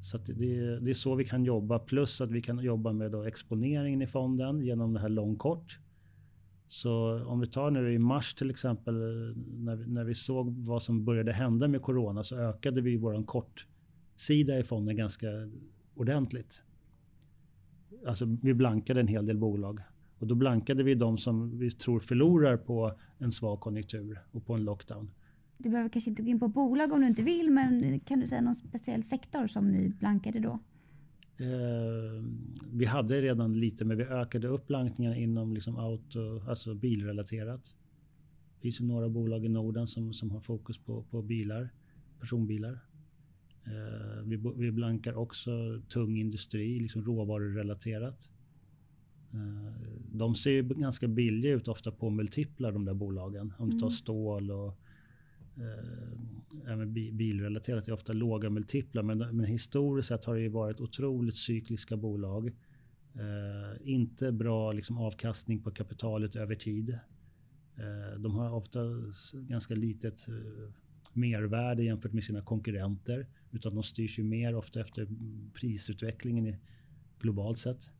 [0.00, 0.32] Så det,
[0.80, 4.06] det, är så vi kan jobba plus att vi kan jobba med då exponeringen i
[4.06, 5.78] fonden genom det här lång kort.
[6.68, 8.94] Så om vi tar nu i mars till exempel
[9.46, 13.24] när vi, när vi såg vad som började hända med corona så ökade vi vår
[13.26, 15.26] kortsida i fonden ganska
[15.94, 16.62] ordentligt.
[18.06, 19.80] Alltså vi blankade en hel del bolag.
[20.18, 24.54] Och då blankade vi de som vi tror förlorar på en svag konjunktur och på
[24.54, 25.10] en lockdown.
[25.62, 28.26] Du behöver kanske inte gå in på bolag om du inte vill, men kan du
[28.26, 30.58] säga någon speciell sektor som ni blankade då?
[31.40, 32.24] Eh,
[32.72, 37.74] vi hade redan lite, men vi ökade upp blankningarna inom liksom auto, alltså bilrelaterat.
[38.56, 41.70] Det finns några bolag i Norden som, som har fokus på, på bilar,
[42.20, 42.78] personbilar.
[43.66, 45.50] Eh, vi, vi blankar också
[45.88, 48.30] tung industri, liksom råvarurelaterat.
[49.32, 53.52] Eh, de ser ju ganska billiga ut ofta på multiplar de där bolagen.
[53.58, 53.90] Om du tar mm.
[53.90, 54.79] stål och
[55.60, 59.02] Eh, även bilrelaterat är ofta låga multiplar.
[59.02, 62.52] Men, men historiskt sett har det ju varit otroligt cykliska bolag.
[63.14, 66.98] Eh, inte bra liksom, avkastning på kapitalet över tid.
[67.76, 68.80] Eh, de har ofta
[69.32, 70.72] ganska litet eh,
[71.12, 73.26] mervärde jämfört med sina konkurrenter.
[73.50, 75.08] Utan de styrs ju mer ofta efter
[75.54, 76.58] prisutvecklingen i,
[77.20, 77.90] globalt sett.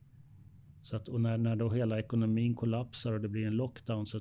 [0.83, 4.21] Så att, och när, när då hela ekonomin kollapsar och det blir en lockdown så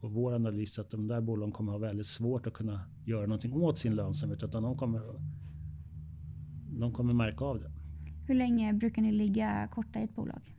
[0.00, 3.26] och vår analys är att de där bolagen kommer ha väldigt svårt att kunna göra
[3.26, 5.02] någonting åt sin lönsamhet utan de kommer,
[6.78, 7.70] de kommer märka av det.
[8.26, 10.56] Hur länge brukar ni ligga korta i ett bolag?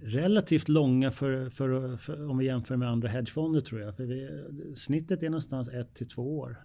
[0.00, 3.96] Relativt långa för, för, för om vi jämför med andra hedgefonder tror jag.
[3.96, 4.28] För vi,
[4.74, 6.56] snittet är någonstans ett till två år.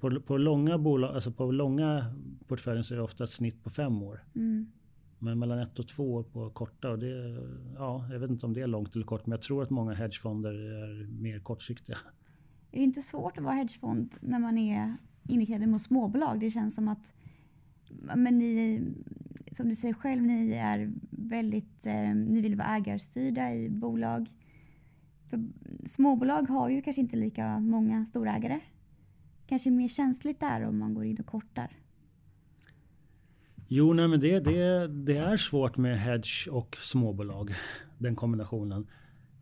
[0.00, 2.14] På, på, långa bolag, alltså på långa
[2.46, 4.24] portföljen så är det ofta ett snitt på fem år.
[4.34, 4.72] Mm.
[5.18, 6.90] Men mellan ett och två år på korta.
[6.90, 7.42] Och det,
[7.74, 9.94] ja, jag vet inte om det är långt eller kort, men jag tror att många
[9.94, 11.98] hedgefonder är mer kortsiktiga.
[12.72, 14.96] Är det inte svårt att vara hedgefond när man är
[15.28, 16.40] inriktad mot småbolag?
[16.40, 17.12] Det känns som att
[18.16, 18.82] men ni,
[19.50, 24.28] som du säger själv, ni är väldigt, eh, ni vill vara ägarstyrda i bolag.
[25.30, 25.44] För
[25.84, 28.60] småbolag har ju kanske inte lika många storägare.
[29.46, 31.76] Kanske mer känsligt där om man går in och kortar.
[33.68, 37.54] Jo, nej, men det, det, det är svårt med hedge och småbolag,
[37.98, 38.86] den kombinationen.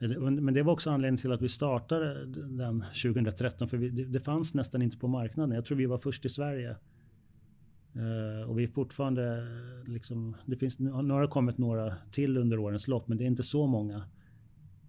[0.00, 4.20] Eh, men det var också anledningen till att vi startade den 2013, för vi, det
[4.20, 5.54] fanns nästan inte på marknaden.
[5.54, 6.76] Jag tror vi var först i Sverige.
[7.96, 9.46] Uh, och vi är fortfarande,
[9.86, 13.42] liksom, det finns, nu har kommit några till under årens lopp, men det är inte
[13.42, 14.04] så många.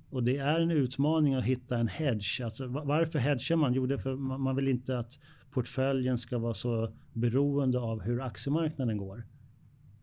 [0.09, 2.41] Och det är en utmaning att hitta en hedge.
[2.41, 3.73] Alltså, varför hedgar man?
[3.73, 5.19] Jo, det för man vill inte att
[5.55, 9.23] portföljen ska vara så beroende av hur aktiemarknaden går.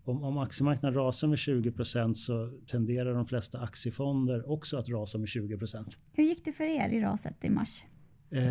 [0.04, 5.26] Om, om aktiemarknaden rasar med 20% så tenderar de flesta aktiefonder också att rasa med
[5.26, 7.84] 20% Hur gick det för er i raset i mars?
[8.30, 8.42] Eh,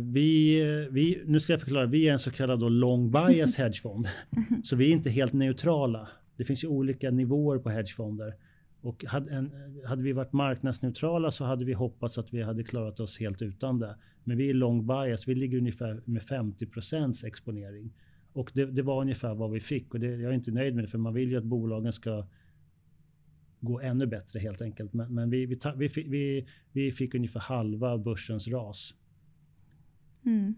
[0.00, 4.08] vi, vi, nu ska jag förklara, vi är en så kallad då long bias hedgefond.
[4.64, 6.08] så vi är inte helt neutrala.
[6.36, 8.34] Det finns ju olika nivåer på hedgefonder.
[8.80, 9.52] Och hade, en,
[9.86, 13.78] hade, vi varit marknadsneutrala så hade vi hoppats att vi hade klarat oss helt utan
[13.78, 13.96] det.
[14.24, 16.66] Men vi är long bias, vi ligger ungefär med 50
[17.26, 17.92] exponering.
[18.32, 20.84] Och det, det, var ungefär vad vi fick och det, jag är inte nöjd med
[20.84, 22.26] det för man vill ju att bolagen ska
[23.60, 24.92] gå ännu bättre helt enkelt.
[24.92, 28.94] Men, men vi, vi, vi, vi, vi fick ungefär halva börsens ras.
[30.26, 30.54] Mm.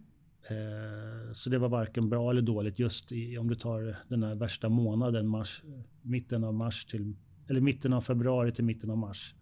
[0.50, 4.34] Eh, så det var varken bra eller dåligt just i, om du tar den här
[4.34, 5.62] värsta månaden, mars,
[6.02, 7.16] mitten av mars till,
[7.48, 9.34] eller mitten av februari till mitten av mars.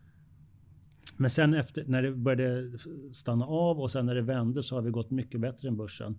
[1.16, 2.78] Men sen efter, när det började
[3.12, 6.18] stanna av och sen när det vände så har vi gått mycket bättre än börsen.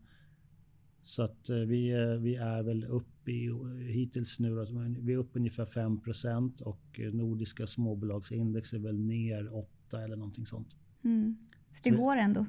[1.01, 3.51] Så att eh, vi, eh, vi är väl uppe i,
[3.87, 4.65] hittills nu, då,
[4.99, 10.75] vi är uppe ungefär 5% och nordiska småbolagsindex är väl ner 8 eller någonting sånt.
[11.03, 11.37] Mm.
[11.71, 12.45] Så det går ändå?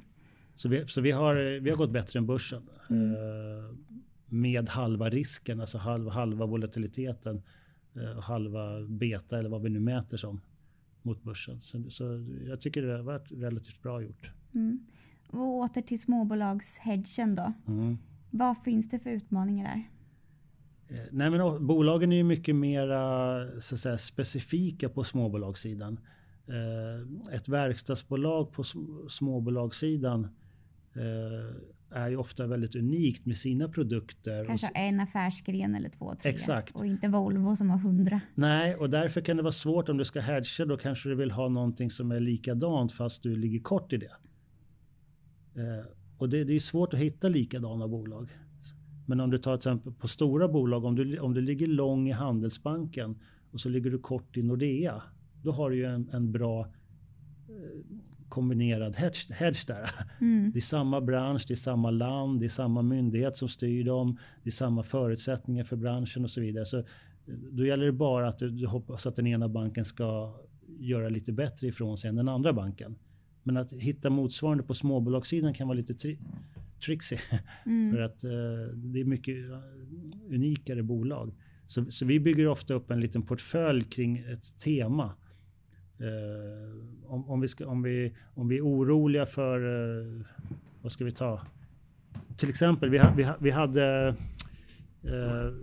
[0.54, 2.62] Så vi, så vi, har, vi har gått bättre än börsen.
[2.90, 3.10] Mm.
[3.10, 3.74] Eh,
[4.26, 7.42] med halva risken, alltså halva, halva volatiliteten.
[7.94, 10.40] Eh, halva beta eller vad vi nu mäter som
[11.06, 11.60] mot börsen.
[11.60, 14.30] Så, så jag tycker det har varit relativt bra gjort.
[14.54, 14.86] Mm.
[15.28, 17.52] Och åter till småbolagshedgen då.
[17.68, 17.98] Mm.
[18.30, 19.82] Vad finns det för utmaningar där?
[20.96, 26.00] Eh, nej, men bolagen är ju mycket mer så att säga, specifika på småbolagssidan.
[26.46, 28.64] Eh, ett verkstadsbolag på
[29.08, 30.28] småbolagssidan
[30.96, 31.54] Eh,
[31.90, 34.44] är ju ofta väldigt unikt med sina produkter.
[34.44, 36.30] Kanske en affärsgren eller två, tre.
[36.30, 36.76] Exakt.
[36.76, 38.20] Och inte Volvo som har hundra.
[38.34, 40.64] Nej, och därför kan det vara svårt om du ska hedga.
[40.66, 44.16] Då kanske du vill ha någonting som är likadant fast du ligger kort i det.
[45.54, 45.86] Eh,
[46.18, 48.30] och det, det är svårt att hitta likadana bolag.
[49.06, 52.08] Men om du tar till exempel på stora bolag, om du, om du ligger lång
[52.08, 53.18] i Handelsbanken
[53.50, 55.02] och så ligger du kort i Nordea.
[55.42, 56.60] Då har du ju en, en bra
[57.48, 57.96] eh,
[58.28, 59.90] kombinerad hedge, hedge där.
[60.20, 60.50] Mm.
[60.52, 64.18] Det är samma bransch, det är samma land, det är samma myndighet som styr dem,
[64.42, 66.66] det är samma förutsättningar för branschen och så vidare.
[66.66, 66.84] Så
[67.50, 70.34] då gäller det bara att du, du hoppas att den ena banken ska
[70.78, 72.96] göra lite bättre ifrån sig än den andra banken.
[73.42, 76.18] Men att hitta motsvarande på småbolagssidan kan vara lite tri
[76.84, 77.18] trixy.
[77.66, 77.92] Mm.
[77.94, 78.30] För att uh,
[78.74, 79.36] det är mycket
[80.30, 81.34] unikare bolag.
[81.66, 85.14] Så, så, vi bygger ofta upp en liten portfölj kring ett tema.
[86.00, 90.22] Uh, om, om, vi ska, om, vi, om vi är oroliga för, uh,
[90.82, 91.42] vad ska vi ta?
[92.36, 94.14] Till exempel, vi, vi, vi hade
[95.04, 95.54] uh,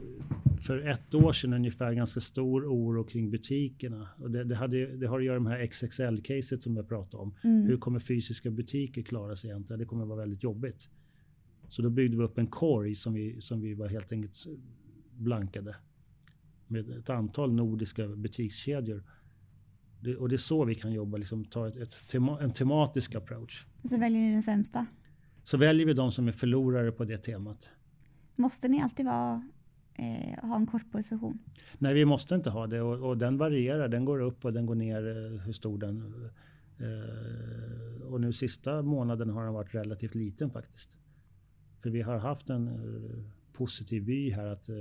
[0.64, 4.10] för ett år sedan ungefär ganska stor oro kring butikerna.
[4.18, 7.24] Och det, det, hade, det har att göra med det här XXL-caset som jag pratade
[7.24, 7.36] om.
[7.44, 7.66] Mm.
[7.66, 9.80] Hur kommer fysiska butiker klara sig egentligen?
[9.80, 10.90] Det kommer vara väldigt jobbigt.
[11.70, 14.46] Så då byggde vi upp en korg som vi, som vi var helt enkelt
[15.12, 15.76] blankade.
[16.68, 19.04] Med ett antal nordiska butikskedjor
[20.04, 23.16] det, och det är så vi kan jobba, liksom, ta ett, ett tema, en tematisk
[23.16, 23.66] approach.
[23.84, 24.86] Så väljer ni den sämsta?
[25.43, 27.70] Så väljer vi de som är förlorare på det temat.
[28.36, 29.49] Måste ni alltid vara,
[29.93, 31.39] eh, ha en kort position?
[31.78, 33.88] Nej, vi måste inte ha det och, och, den varierar.
[33.88, 36.30] Den går upp och den går ner eh, hur stor den
[36.78, 40.97] eh, Och nu sista månaden har den varit relativt liten faktiskt.
[41.82, 44.76] För vi har haft en eh, positiv vy här att eh,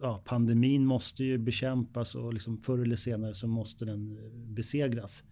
[0.00, 5.24] ja, pandemin måste ju bekämpas och liksom förr eller senare så måste den eh, besegras.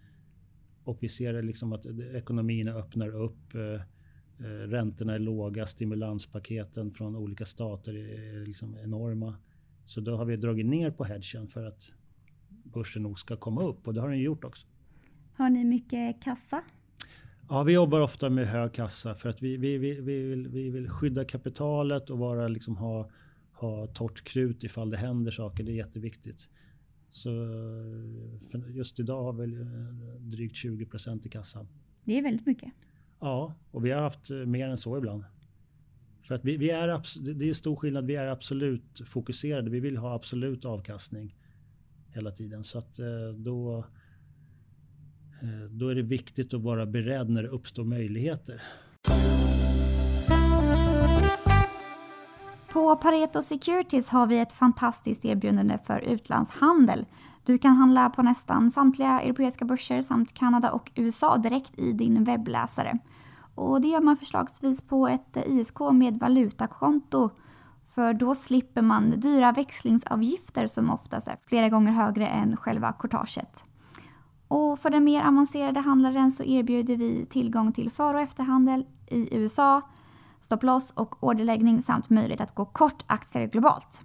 [0.83, 1.85] Och vi ser liksom att
[2.15, 3.55] ekonomierna öppnar upp.
[3.55, 3.81] Eh,
[4.45, 9.35] eh, räntorna är låga, stimulanspaketen från olika stater är liksom enorma.
[9.85, 11.91] Så då har vi dragit ner på hedgen för att
[12.63, 14.67] börsen nog ska komma upp och det har den gjort också.
[15.33, 16.63] Har ni mycket kassa?
[17.49, 20.69] Ja, vi jobbar ofta med hög kassa för att vi, vi, vi, vi, vill, vi
[20.69, 23.09] vill skydda kapitalet och vara, liksom, ha
[23.63, 25.63] ha torrt krut ifall det händer saker.
[25.63, 26.49] Det är jätteviktigt.
[27.09, 27.29] Så
[28.69, 31.67] just idag har vi eh, drygt 20 procent i kassan.
[32.03, 32.73] Det är väldigt mycket.
[33.19, 35.23] Ja, och vi har haft eh, mer än så ibland.
[36.27, 36.87] För att vi, vi är,
[37.33, 38.05] det är stor skillnad.
[38.05, 39.69] Vi är absolut fokuserade.
[39.69, 41.35] Vi vill ha absolut avkastning
[42.07, 42.63] hela tiden.
[42.63, 43.85] Så att eh, då,
[45.69, 48.61] då är det viktigt att vara beredd när det uppstår möjligheter.
[52.73, 57.05] På Pareto Securities har vi ett fantastiskt erbjudande för utlandshandel.
[57.43, 62.23] Du kan handla på nästan samtliga europeiska börser samt Kanada och USA direkt i din
[62.23, 62.97] webbläsare.
[63.55, 67.29] Och det gör man förslagsvis på ett ISK med valutakonto
[67.95, 73.63] för då slipper man dyra växlingsavgifter som oftast är flera gånger högre än själva courtaget.
[74.47, 79.37] Och för den mer avancerade handlaren så erbjuder vi tillgång till för och efterhandel i
[79.37, 79.81] USA,
[80.53, 84.03] stopploss och orderläggning samt möjlighet att gå kort aktier globalt.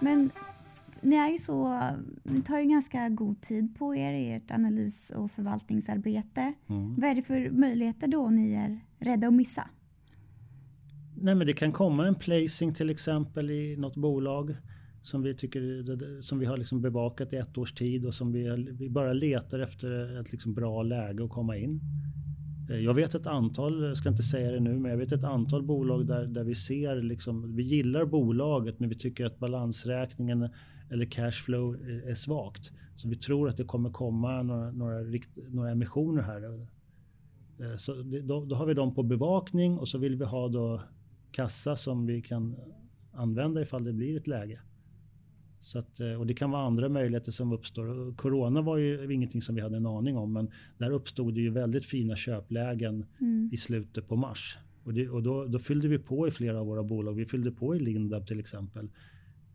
[0.00, 0.30] Men
[1.00, 1.80] ni är ju så,
[2.22, 6.54] ni tar ju ganska god tid på er i ert analys och förvaltningsarbete.
[6.66, 6.94] Mm.
[6.94, 9.68] Vad är det för möjligheter då ni är rädda att missa?
[11.14, 14.56] Nej, men det kan komma en placing till exempel i något bolag
[15.02, 18.66] som vi, tycker, som vi har liksom bevakat i ett års tid och som vi,
[18.78, 21.80] vi bara letar efter ett liksom bra läge att komma in.
[22.70, 25.24] Eh, jag vet ett antal, jag ska inte säga det nu, men jag vet ett
[25.24, 30.48] antal bolag där, där vi ser liksom, vi gillar bolaget men vi tycker att balansräkningen
[30.90, 32.72] eller cashflow eh, är, svagt.
[32.96, 35.00] Så vi tror att det kommer komma några, några,
[35.48, 36.66] några emissioner här.
[37.60, 40.48] Eh, så det, då, då, har vi dem på bevakning och så vill vi ha
[40.48, 40.82] då
[41.30, 42.56] kassa som vi kan
[43.12, 44.60] använda ifall det blir ett läge.
[45.66, 48.14] Så att, eh, och det kan vara andra möjligheter som uppstår.
[48.16, 51.50] Corona var ju ingenting som vi hade en aning om, men där uppstod det ju
[51.50, 53.50] väldigt fina köplägen mm.
[53.52, 54.58] i slutet på mars.
[54.84, 57.12] Och, det, och då, då, fyllde vi på i flera av våra bolag.
[57.12, 58.90] Vi fyllde på i Lindab till exempel.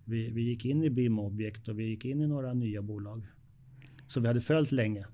[0.05, 3.27] Vi, vi gick in i BIM-objekt och vi gick in i några nya bolag.
[4.07, 5.05] Så vi hade följt länge.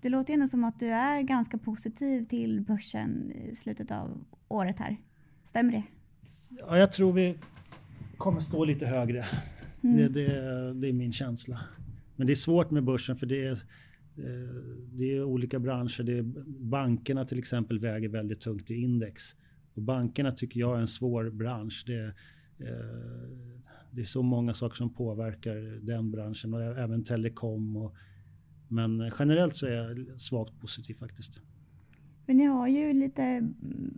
[0.00, 4.78] Det låter ändå som att du är ganska positiv till börsen i slutet av året
[4.78, 4.96] här.
[5.44, 5.82] Stämmer det?
[6.48, 7.38] Ja, jag tror vi
[8.16, 9.26] kommer stå lite högre.
[9.82, 9.96] Mm.
[9.96, 11.60] Det, det, det, är min känsla.
[12.16, 14.54] Men det är svårt med börsen för det är, eh,
[14.92, 16.02] det är olika branscher.
[16.02, 19.22] Det är, bankerna till exempel väger väldigt tungt i index.
[19.74, 21.84] Och bankerna tycker jag är en svår bransch.
[21.86, 22.04] Det,
[22.58, 22.76] eh,
[23.90, 27.76] det är så många saker som påverkar den branschen och även telekom.
[27.76, 27.94] Och,
[28.68, 31.40] men generellt så är jag svagt positiv faktiskt.
[32.26, 33.48] Men ni har ju lite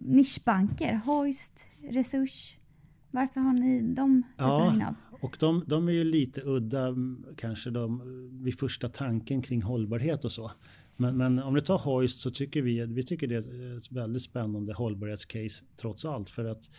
[0.01, 2.57] nischbanker, Hoist, Resurs.
[3.11, 5.08] Varför har ni de typerna ja?
[5.21, 8.03] Och de, de är ju lite udda mm, kanske de,
[8.43, 10.51] vid första tanken kring hållbarhet och så.
[10.97, 14.23] Men, men, om vi tar Hoist så tycker vi, vi tycker det är ett väldigt
[14.23, 16.29] spännande hållbarhetscase trots allt.
[16.29, 16.71] För att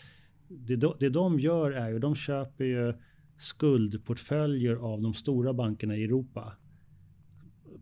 [0.47, 2.93] det, det de gör är ju, de köper ju
[3.37, 6.53] skuldportföljer av de stora bankerna i Europa.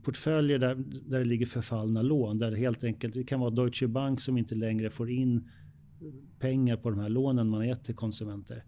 [0.03, 2.39] Portföljer där, där det ligger förfallna lån.
[2.39, 5.49] Där det helt enkelt det kan vara Deutsche Bank som inte längre får in
[6.39, 8.63] pengar på de här lånen man har gett till konsumenter.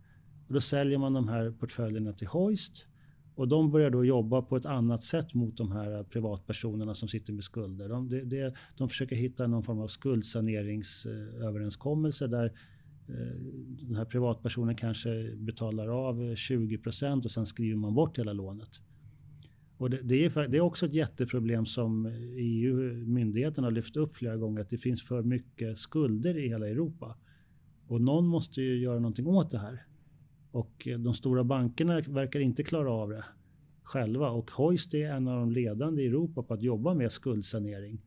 [0.49, 2.85] Och då säljer man de här portföljerna till Hoist
[3.35, 7.33] och de börjar då jobba på ett annat sätt mot de här privatpersonerna som sitter
[7.33, 7.89] med skulder.
[7.89, 12.45] De, de, de, de försöker hitta någon form av skuldsaneringsöverenskommelse där
[13.07, 13.35] eh,
[13.81, 18.81] den här privatpersonen kanske betalar av 20 procent och sen skriver man bort hela lånet.
[19.77, 22.05] Och det, det, är, det är också ett jätteproblem som
[22.37, 27.17] EU-myndigheterna har lyft upp flera gånger, att det finns för mycket skulder i hela Europa.
[27.87, 29.85] Och någon måste ju göra någonting åt det här.
[30.51, 33.25] Och de stora bankerna verkar inte klara av det
[33.83, 34.29] själva.
[34.29, 38.01] Och Hoist är en av de ledande i Europa på att jobba med skuldsanering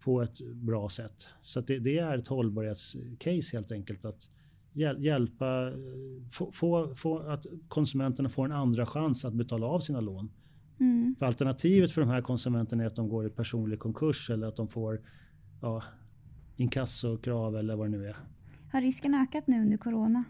[0.00, 1.28] på ett bra sätt.
[1.42, 4.04] Så det, det, är ett hållbarhetscase helt enkelt.
[4.04, 4.28] Att
[4.98, 5.72] hjälpa,
[6.30, 10.30] få, få, få, att konsumenterna får en andra chans att betala av sina lån.
[10.80, 11.14] Mm.
[11.18, 14.56] För alternativet för de här konsumenterna är att de går i personlig konkurs eller att
[14.56, 15.00] de får
[15.62, 15.82] ja,
[16.56, 18.16] inkassokrav eller vad det nu är.
[18.72, 20.24] Har risken ökat nu under corona?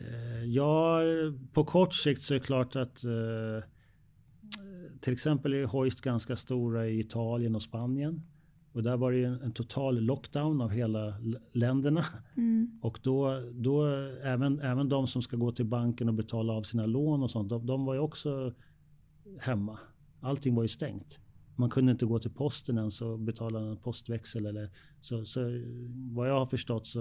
[0.00, 1.00] Eh, ja,
[1.52, 3.68] på kort sikt så är det klart att eh,
[5.00, 8.22] till exempel är Hoist ganska stora i Italien och Spanien.
[8.72, 11.14] Och där var det en, en total lockdown av hela
[11.52, 12.04] länderna.
[12.36, 12.78] Mm.
[12.82, 13.86] Och då, då
[14.22, 17.48] även, även de som ska gå till banken och betala av sina lån och sånt,
[17.48, 18.54] de, de var ju också
[19.38, 19.78] hemma.
[20.20, 21.20] Allting var ju stängt.
[21.56, 24.46] Man kunde inte gå till posten ens och betala en postväxel.
[24.46, 24.70] Eller,
[25.00, 25.40] så, så
[26.12, 27.00] vad jag har förstått så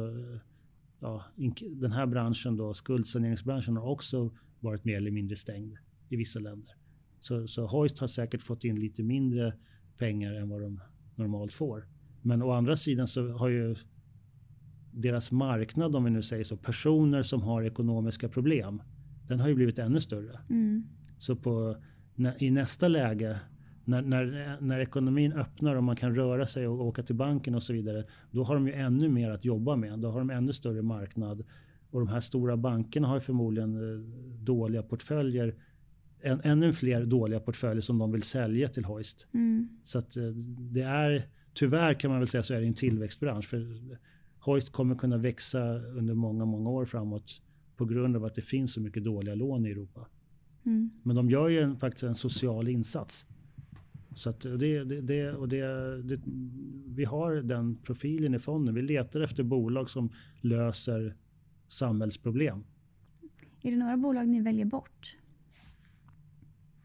[1.06, 1.24] ja,
[1.72, 5.78] den här branschen, då, skuldsaneringsbranschen, har också varit mer eller mindre stängd
[6.10, 6.76] i vissa länder.
[7.20, 9.54] Så, så Hoist har säkert fått in lite mindre
[9.98, 10.82] pengar än vad de
[11.16, 11.88] normalt får.
[12.22, 13.76] Men å andra sidan så har ju
[14.92, 18.82] deras marknad, om vi nu säger så, personer som har ekonomiska problem,
[19.28, 20.40] den har ju blivit ännu större.
[20.50, 20.84] Mm.
[21.18, 21.76] Så på,
[22.40, 23.40] i nästa läge
[23.86, 27.64] när, när, när ekonomin öppnar och man kan röra sig och åka till banken och
[27.64, 30.00] så vidare, då har de ju ännu mer att jobba med.
[30.00, 31.44] Då har de ännu större marknad.
[31.92, 34.00] Och de här stora bankerna har förmodligen eh,
[34.40, 35.56] dåliga portföljer.
[36.22, 39.28] Än, ännu fler dåliga portföljer som de vill sälja till Hoist.
[39.34, 39.70] Mm.
[39.84, 40.24] Så att eh,
[40.74, 43.46] det är, tyvärr kan man väl säga så är det en tillväxtbransch.
[43.46, 43.98] För
[44.40, 47.42] Hoist kommer kunna växa under många, många år framåt
[47.78, 50.08] på grund av att det finns så mycket dåliga lån i Europa.
[50.66, 50.92] Mm.
[51.04, 53.26] Men de gör ju en, faktiskt en social insats.
[54.16, 55.62] Så att det, det, det, och det,
[56.04, 56.22] det,
[56.88, 58.76] vi har den profilen i fonden.
[58.76, 60.10] Vi letar efter bolag som
[60.42, 61.16] löser
[61.68, 62.64] samhällsproblem.
[63.62, 65.18] Är det några bolag ni väljer bort?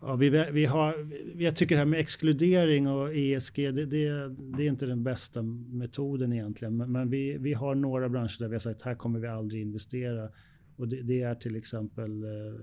[0.00, 4.62] Ja, vi, vi har, jag tycker det här med exkludering och ESG, det, det, det
[4.62, 6.76] är inte den bästa metoden egentligen.
[6.76, 9.62] Men, men, vi, vi har några branscher där vi har sagt här kommer vi aldrig
[9.62, 10.28] investera.
[10.76, 12.60] Och det, det är till exempel eh,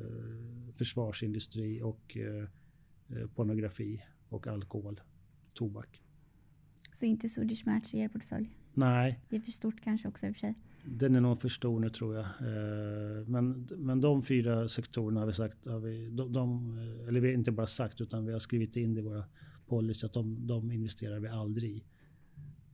[0.73, 2.43] försvarsindustri och eh,
[3.19, 5.01] eh pornografi och alkohol,
[5.53, 6.03] tobak.
[6.91, 8.49] Så inte Swedish Match i er portfölj?
[8.73, 9.19] Nej.
[9.29, 10.55] Det är för stort kanske också i och för sig.
[10.85, 12.25] Den är nog för stor nu tror jag.
[12.25, 17.27] Eh, men, men de fyra sektorerna har vi sagt, har vi, de, de, eller vi
[17.27, 19.23] har inte bara sagt utan vi har skrivit in det i våra
[19.67, 21.83] policy att de, de investerar vi aldrig i.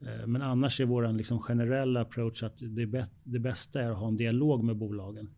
[0.01, 3.97] Eh, men annars är vår liksom generella approach att det, bet, det bästa är att
[3.97, 5.29] ha en dialog med bolagen.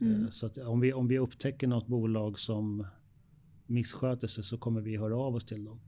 [0.00, 0.24] Mm.
[0.24, 2.86] Eh, så att om vi, om vi upptäcker något bolag som
[3.66, 5.80] missköter sig så kommer vi höra av oss till dem.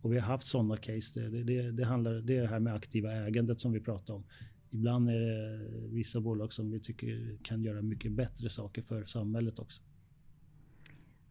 [0.00, 1.20] Och vi har haft sådana case.
[1.20, 4.24] Det, det, det, handlar, det är det här med aktiva ägandet som vi pratar om.
[4.70, 9.58] Ibland är det vissa bolag som vi tycker kan göra mycket bättre saker för samhället
[9.58, 9.82] också.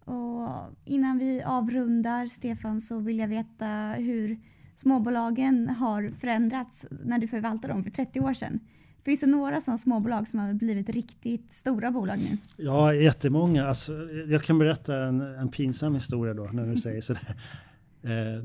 [0.06, 0.48] Och
[0.86, 4.40] innan vi avrundar, Stefan, så vill jag veta hur
[4.76, 8.60] småbolagen har förändrats när du förvaltade dem för 30 år sedan.
[9.06, 12.38] Finns det några sådana småbolag som har blivit riktigt stora bolag nu?
[12.58, 13.68] Ja, jättemånga.
[13.68, 13.94] Alltså,
[14.28, 17.42] jag kan berätta en, en pinsam historia då, när du säger sådär.
[18.04, 18.44] Eh, eh,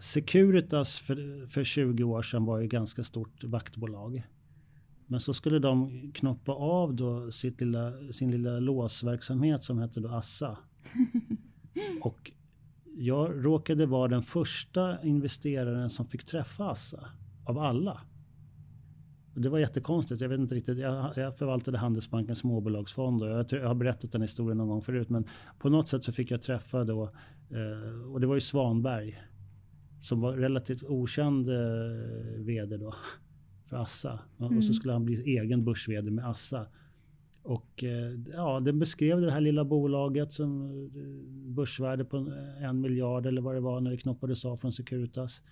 [0.00, 4.22] Securitas för, för 20 år sedan var ju ganska stort vaktbolag.
[5.06, 10.08] Men så skulle de knoppa av då sitt lilla, sin lilla låsverksamhet som hette då
[10.08, 10.58] Assa.
[12.02, 12.30] Och
[12.96, 17.08] jag råkade vara den första investeraren som fick träffa Assa,
[17.44, 18.00] av alla.
[19.38, 20.20] Det var jättekonstigt.
[20.20, 20.78] Jag vet inte riktigt.
[20.78, 25.08] Jag, jag förvaltade Handelsbankens småbolagsfond och jag, jag, har berättat den historien någon gång förut.
[25.08, 25.24] Men
[25.58, 27.02] på något sätt så fick jag träffa då,
[27.50, 29.22] eh, och det var ju Svanberg
[30.00, 31.56] som var relativt okänd eh,
[32.38, 32.94] vd då
[33.66, 34.18] för Assa.
[34.38, 34.56] Mm.
[34.56, 34.74] Och så mm.
[34.74, 36.66] skulle han bli egen börs med Assa.
[37.42, 42.16] Och eh, ja, den beskrev det här lilla bolaget som eh, börsvärde på
[42.60, 45.42] en miljard eller vad det var när det knoppades av från Securitas.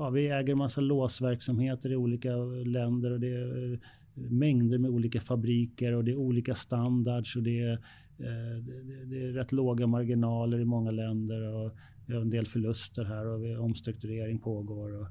[0.00, 3.78] Ja, vi äger massa låsverksamheter i olika länder och det är eh,
[4.14, 7.72] mängder med olika fabriker och det är olika standards och det är,
[8.18, 8.64] eh,
[9.06, 11.76] det är rätt låga marginaler i många länder och
[12.06, 15.00] vi har en del förluster här och omstrukturering pågår.
[15.00, 15.06] Och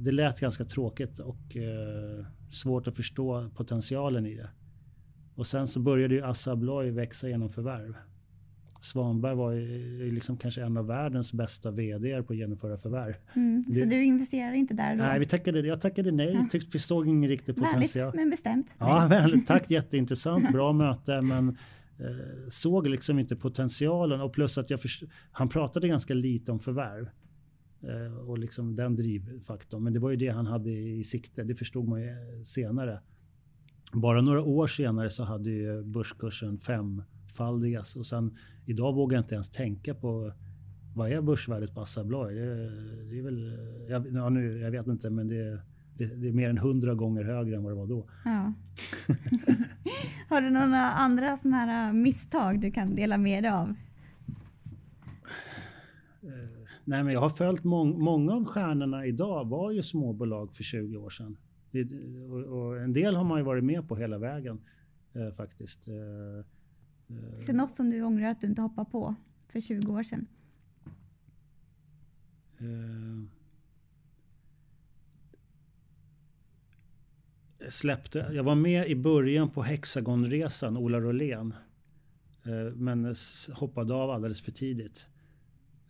[0.00, 4.50] det lät ganska tråkigt och eh, svårt att förstå potentialen i det.
[5.34, 7.94] Och sen så började ju Assa Abloy växa genom förvärv.
[8.80, 9.54] Svanberg var
[10.12, 13.14] liksom kanske en av världens bästa vd på att genomföra förvärv.
[13.36, 15.02] Mm, det, så du investerade inte där då?
[15.02, 16.32] Nej, vi tackade, jag tackade nej.
[16.32, 16.46] Ja.
[16.50, 18.04] Tyckte, vi såg ingen riktig potential.
[18.04, 18.76] Vänligt men bestämt.
[18.78, 19.70] Ja, väldigt, tack.
[19.70, 20.52] Jätteintressant.
[20.52, 21.20] Bra möte.
[21.20, 21.48] Men
[21.98, 22.04] eh,
[22.48, 24.20] såg liksom inte potentialen.
[24.20, 25.02] Och plus att jag först,
[25.32, 27.08] han pratade ganska lite om förvärv.
[27.82, 29.82] Eh, och liksom den drivfaktorn.
[29.82, 31.44] Men det var ju det han hade i sikte.
[31.44, 33.00] Det förstod man ju senare.
[33.92, 36.58] Bara några år senare så hade ju börskursen
[37.40, 38.36] femfaldigats och sen
[38.66, 40.32] idag vågar jag inte ens tänka på
[40.94, 42.34] vad är börsvärdet på Assa Abloy?
[42.34, 42.70] Det,
[43.10, 45.60] det, är väl, jag, ja, nu, jag vet inte, men det,
[45.98, 48.06] det, det är mer än hundra gånger högre än vad det var då.
[48.24, 48.52] Ja.
[50.28, 53.68] Har du några andra såna här äh, misstag du kan dela med dig av?
[56.24, 60.62] Uh, nej, men jag har följt mång, många av stjärnorna idag var ju småbolag för
[60.62, 61.36] 20 år sedan.
[62.30, 64.60] Och, och en del har man ju varit med på hela vägen
[65.14, 65.88] eh, faktiskt.
[65.88, 66.44] Eh, eh.
[67.34, 69.14] Finns det något som du ångrar att du inte hoppade på
[69.48, 70.26] för 20 år sedan?
[72.58, 73.28] Eh,
[77.70, 81.54] släppte, jag var med i början på Hexagonresan, Ola Rolén.
[82.44, 83.14] Eh, men
[83.52, 85.06] hoppade av alldeles för tidigt.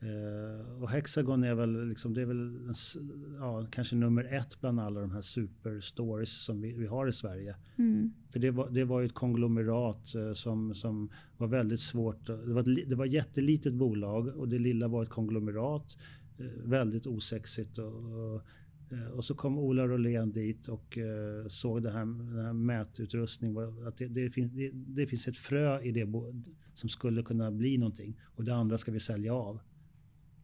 [0.03, 2.73] Uh, och Hexagon är väl, liksom, det är väl
[3.39, 7.57] ja, kanske nummer ett bland alla de här superstories som vi, vi har i Sverige.
[7.79, 8.13] Mm.
[8.31, 12.27] För det var, det var ju ett konglomerat uh, som, som var väldigt svårt.
[12.27, 15.99] Det var, ett, det var ett jättelitet bolag och det lilla var ett konglomerat.
[16.41, 17.79] Uh, väldigt osexigt.
[17.79, 18.43] Och, och,
[19.13, 20.99] och, så kom Ola Rolén dit och
[21.49, 22.01] såg det här,
[22.35, 23.87] den här mätutrustningen.
[23.87, 26.07] Att det, det, finns, det, det finns ett frö i det
[26.75, 29.61] som skulle kunna bli någonting och det andra ska vi sälja av.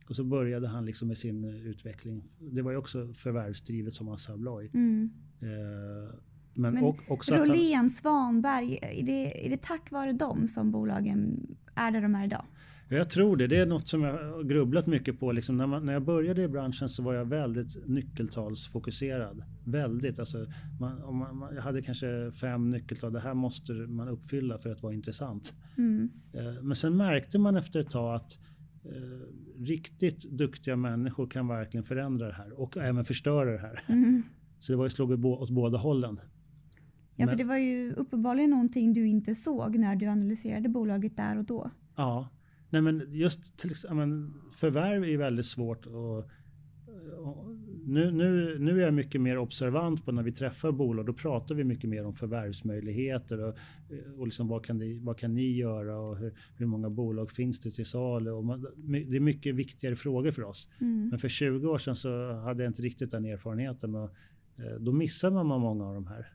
[0.09, 2.24] Och så började han liksom med sin eh, utveckling.
[2.38, 4.70] Det var ju också förvärvsdrivet som Assa Abloy.
[4.74, 5.11] Mm.
[5.40, 6.14] Eh,
[6.54, 10.70] men, men och, också Rolén, han, Svanberg, är det, är det tack vare dem som
[10.70, 12.44] bolagen är där de är idag?
[12.88, 13.46] Jag tror det.
[13.46, 15.32] Det är något som jag har grubblat mycket på.
[15.32, 19.42] Liksom när, man, när jag började i branschen så var jag väldigt nyckeltalsfokuserad.
[19.64, 20.18] Väldigt.
[20.18, 20.46] Alltså,
[20.80, 23.12] man, man, man, jag hade kanske fem nyckeltal.
[23.12, 25.54] Det här måste man uppfylla för att vara intressant.
[25.78, 26.11] Mm.
[26.32, 28.38] Eh, men sen märkte man efter ett tag att
[28.93, 33.80] eh, riktigt duktiga människor kan verkligen förändra det här och även förstöra det här.
[33.89, 34.22] Mm.
[34.59, 36.20] Så det var ju slog åt båda hållen.
[37.16, 41.16] Ja, Men, för det var ju uppenbarligen någonting du inte såg när du analyserade bolaget
[41.16, 41.70] där och då.
[41.97, 42.28] Ja,
[42.70, 46.24] nej men just till, men förvärv är väldigt svårt och
[47.87, 51.07] nu, nu, nu är jag mycket mer observant på när vi träffar bolag.
[51.07, 53.55] Då pratar vi mycket mer om förvärvsmöjligheter och,
[54.18, 57.61] och liksom vad, kan det, vad kan ni göra och hur, hur många bolag finns
[57.61, 58.30] det till salu?
[58.30, 60.68] Och man, det är mycket viktigare frågor för oss.
[60.80, 61.09] Mm.
[61.09, 64.11] Men för 20 år sedan så hade jag inte riktigt den erfarenheten och
[64.57, 66.32] eh, då missar man många av de här.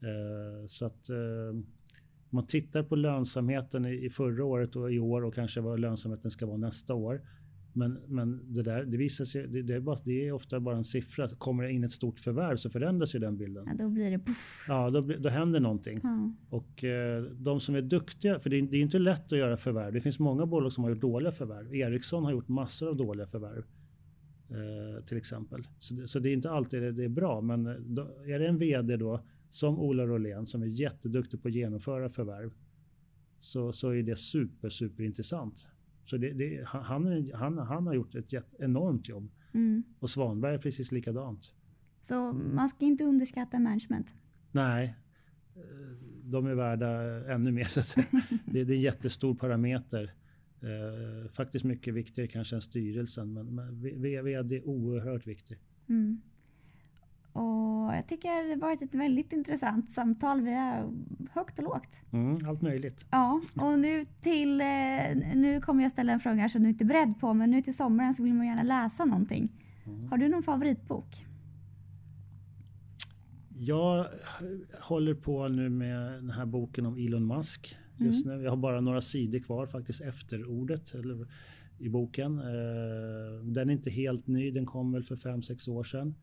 [0.00, 1.16] Eh, så att eh,
[2.30, 6.46] man tittar på lönsamheten i förra året och i år och kanske vad lönsamheten ska
[6.46, 7.20] vara nästa år
[7.76, 10.76] Men, men det där, det visar sig, det, det, är bara, det är ofta bara
[10.76, 11.28] en siffra.
[11.28, 13.64] Kommer det in ett stort förvärv så förändras ju den bilden.
[13.66, 14.64] Ja, då blir det puff.
[14.68, 16.00] Ja, då, blir- då händer någonting.
[16.02, 16.32] Ja.
[16.48, 19.56] Och eh, de som är duktiga, för det är, det är inte lätt att göra
[19.56, 19.92] förvärv.
[19.92, 21.74] Det finns många bolag som har gjort dåliga förvärv.
[21.74, 23.64] Ericsson har gjort massor av dåliga förvärv.
[24.50, 25.66] Eh, till exempel.
[25.78, 27.40] Så det, så det är inte alltid det, det är bra.
[27.40, 31.48] Men eh, då, är det en VD då, som Ola Rolén, som är jätteduktig på
[31.48, 32.50] att genomföra förvärv.
[33.40, 35.68] Så, så är det super, super intressant.
[36.04, 39.30] Så det, det, han, han, han, har gjort ett jätte, enormt jobb.
[39.52, 39.82] Mm.
[39.98, 41.52] Och Svanberg är precis likadant.
[42.00, 44.14] Så man ska inte underskatta management.
[44.52, 44.96] Nej,
[45.56, 45.62] eh,
[46.24, 46.88] de är värda
[47.32, 47.64] ännu mer.
[47.64, 48.06] Så att säga.
[48.46, 50.14] Det, det är en jättestor parameter.
[50.60, 53.82] Eh, faktiskt mycket viktigare kanske än styrelsen, men, men
[54.24, 55.58] VD är oerhört viktig.
[55.88, 56.20] Mm.
[57.32, 60.40] Och jag tycker det har varit ett väldigt intressant samtal.
[60.40, 60.90] Vi är
[61.32, 62.00] högt och lågt.
[62.12, 63.06] Mm, allt möjligt.
[63.10, 64.60] Ja, och nu till...
[64.60, 64.66] eh,
[65.34, 67.76] Nu kommer jag ställa en fråga som du inte är beredd på, men nu till
[67.76, 69.52] sommaren så vill man gärna läsa någonting.
[70.10, 71.26] Har du någon favoritbok?
[73.56, 74.06] Jag
[74.80, 78.42] håller på nu med den här boken om Elon Musk just nu.
[78.42, 81.26] Jag har bara några sidor kvar faktiskt efter ordet eller,
[81.78, 82.38] i boken.
[82.38, 86.14] Eh, Den är inte helt ny, den kom väl för fem sex år sedan.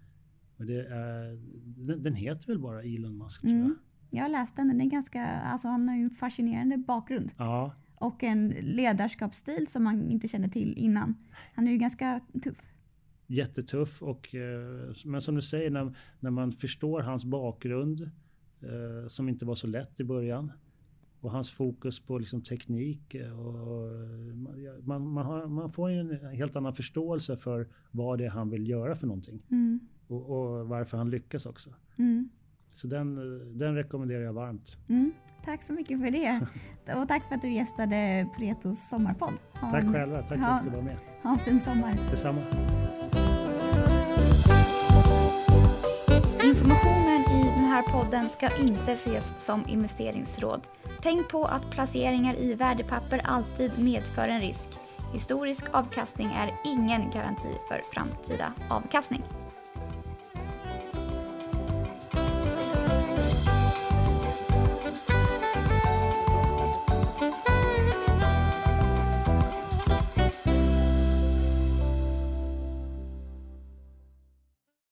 [0.62, 1.39] Men det är,
[1.88, 3.62] den, den heter väl bara Elon Musk tror jag.
[3.62, 3.76] Mm.
[4.09, 4.68] Jag har läst den.
[4.68, 9.84] Den är ganska, alltså han har ju en fascinerande bakgrund Ja, och en ledarskapsstil som
[9.84, 11.16] man inte kände till innan.
[11.55, 12.62] Han är ju ganska tuff.
[13.28, 14.01] jättetuff.
[14.01, 18.01] Och, eh, men som du säger, när, när man förstår hans bakgrund,
[18.62, 20.51] eh, som inte var så lätt i början,
[21.20, 23.16] och hans fokus på liksom, teknik.
[23.16, 23.91] eh, Och,
[24.84, 28.49] man, man, har, man får ju en helt annan förståelse för vad det är han
[28.49, 29.41] vill göra för någonting.
[29.51, 29.80] Mm.
[30.12, 31.70] Och, och varför han lyckas också.
[31.97, 32.30] Mm.
[32.76, 33.16] Så den,
[33.57, 34.78] den rekommenderar jag varmt.
[34.89, 35.12] Mm.
[35.45, 36.39] Tack så mycket för det.
[37.01, 39.34] Och tack för att du gästade Pretos sommarpodd.
[39.53, 40.47] Ha Tack en, själva, tack för ja.
[40.47, 40.97] att fick vara med.
[41.24, 41.95] Ha en fin sommar.
[42.12, 42.41] Detsamma.
[46.43, 50.68] Informationen i den här podden ska inte ses som investeringsråd.
[51.01, 54.70] Tänk på att placeringar i värdepapper alltid medför en risk.
[55.14, 59.24] Historisk avkastning är ingen garanti för framtida avkastning.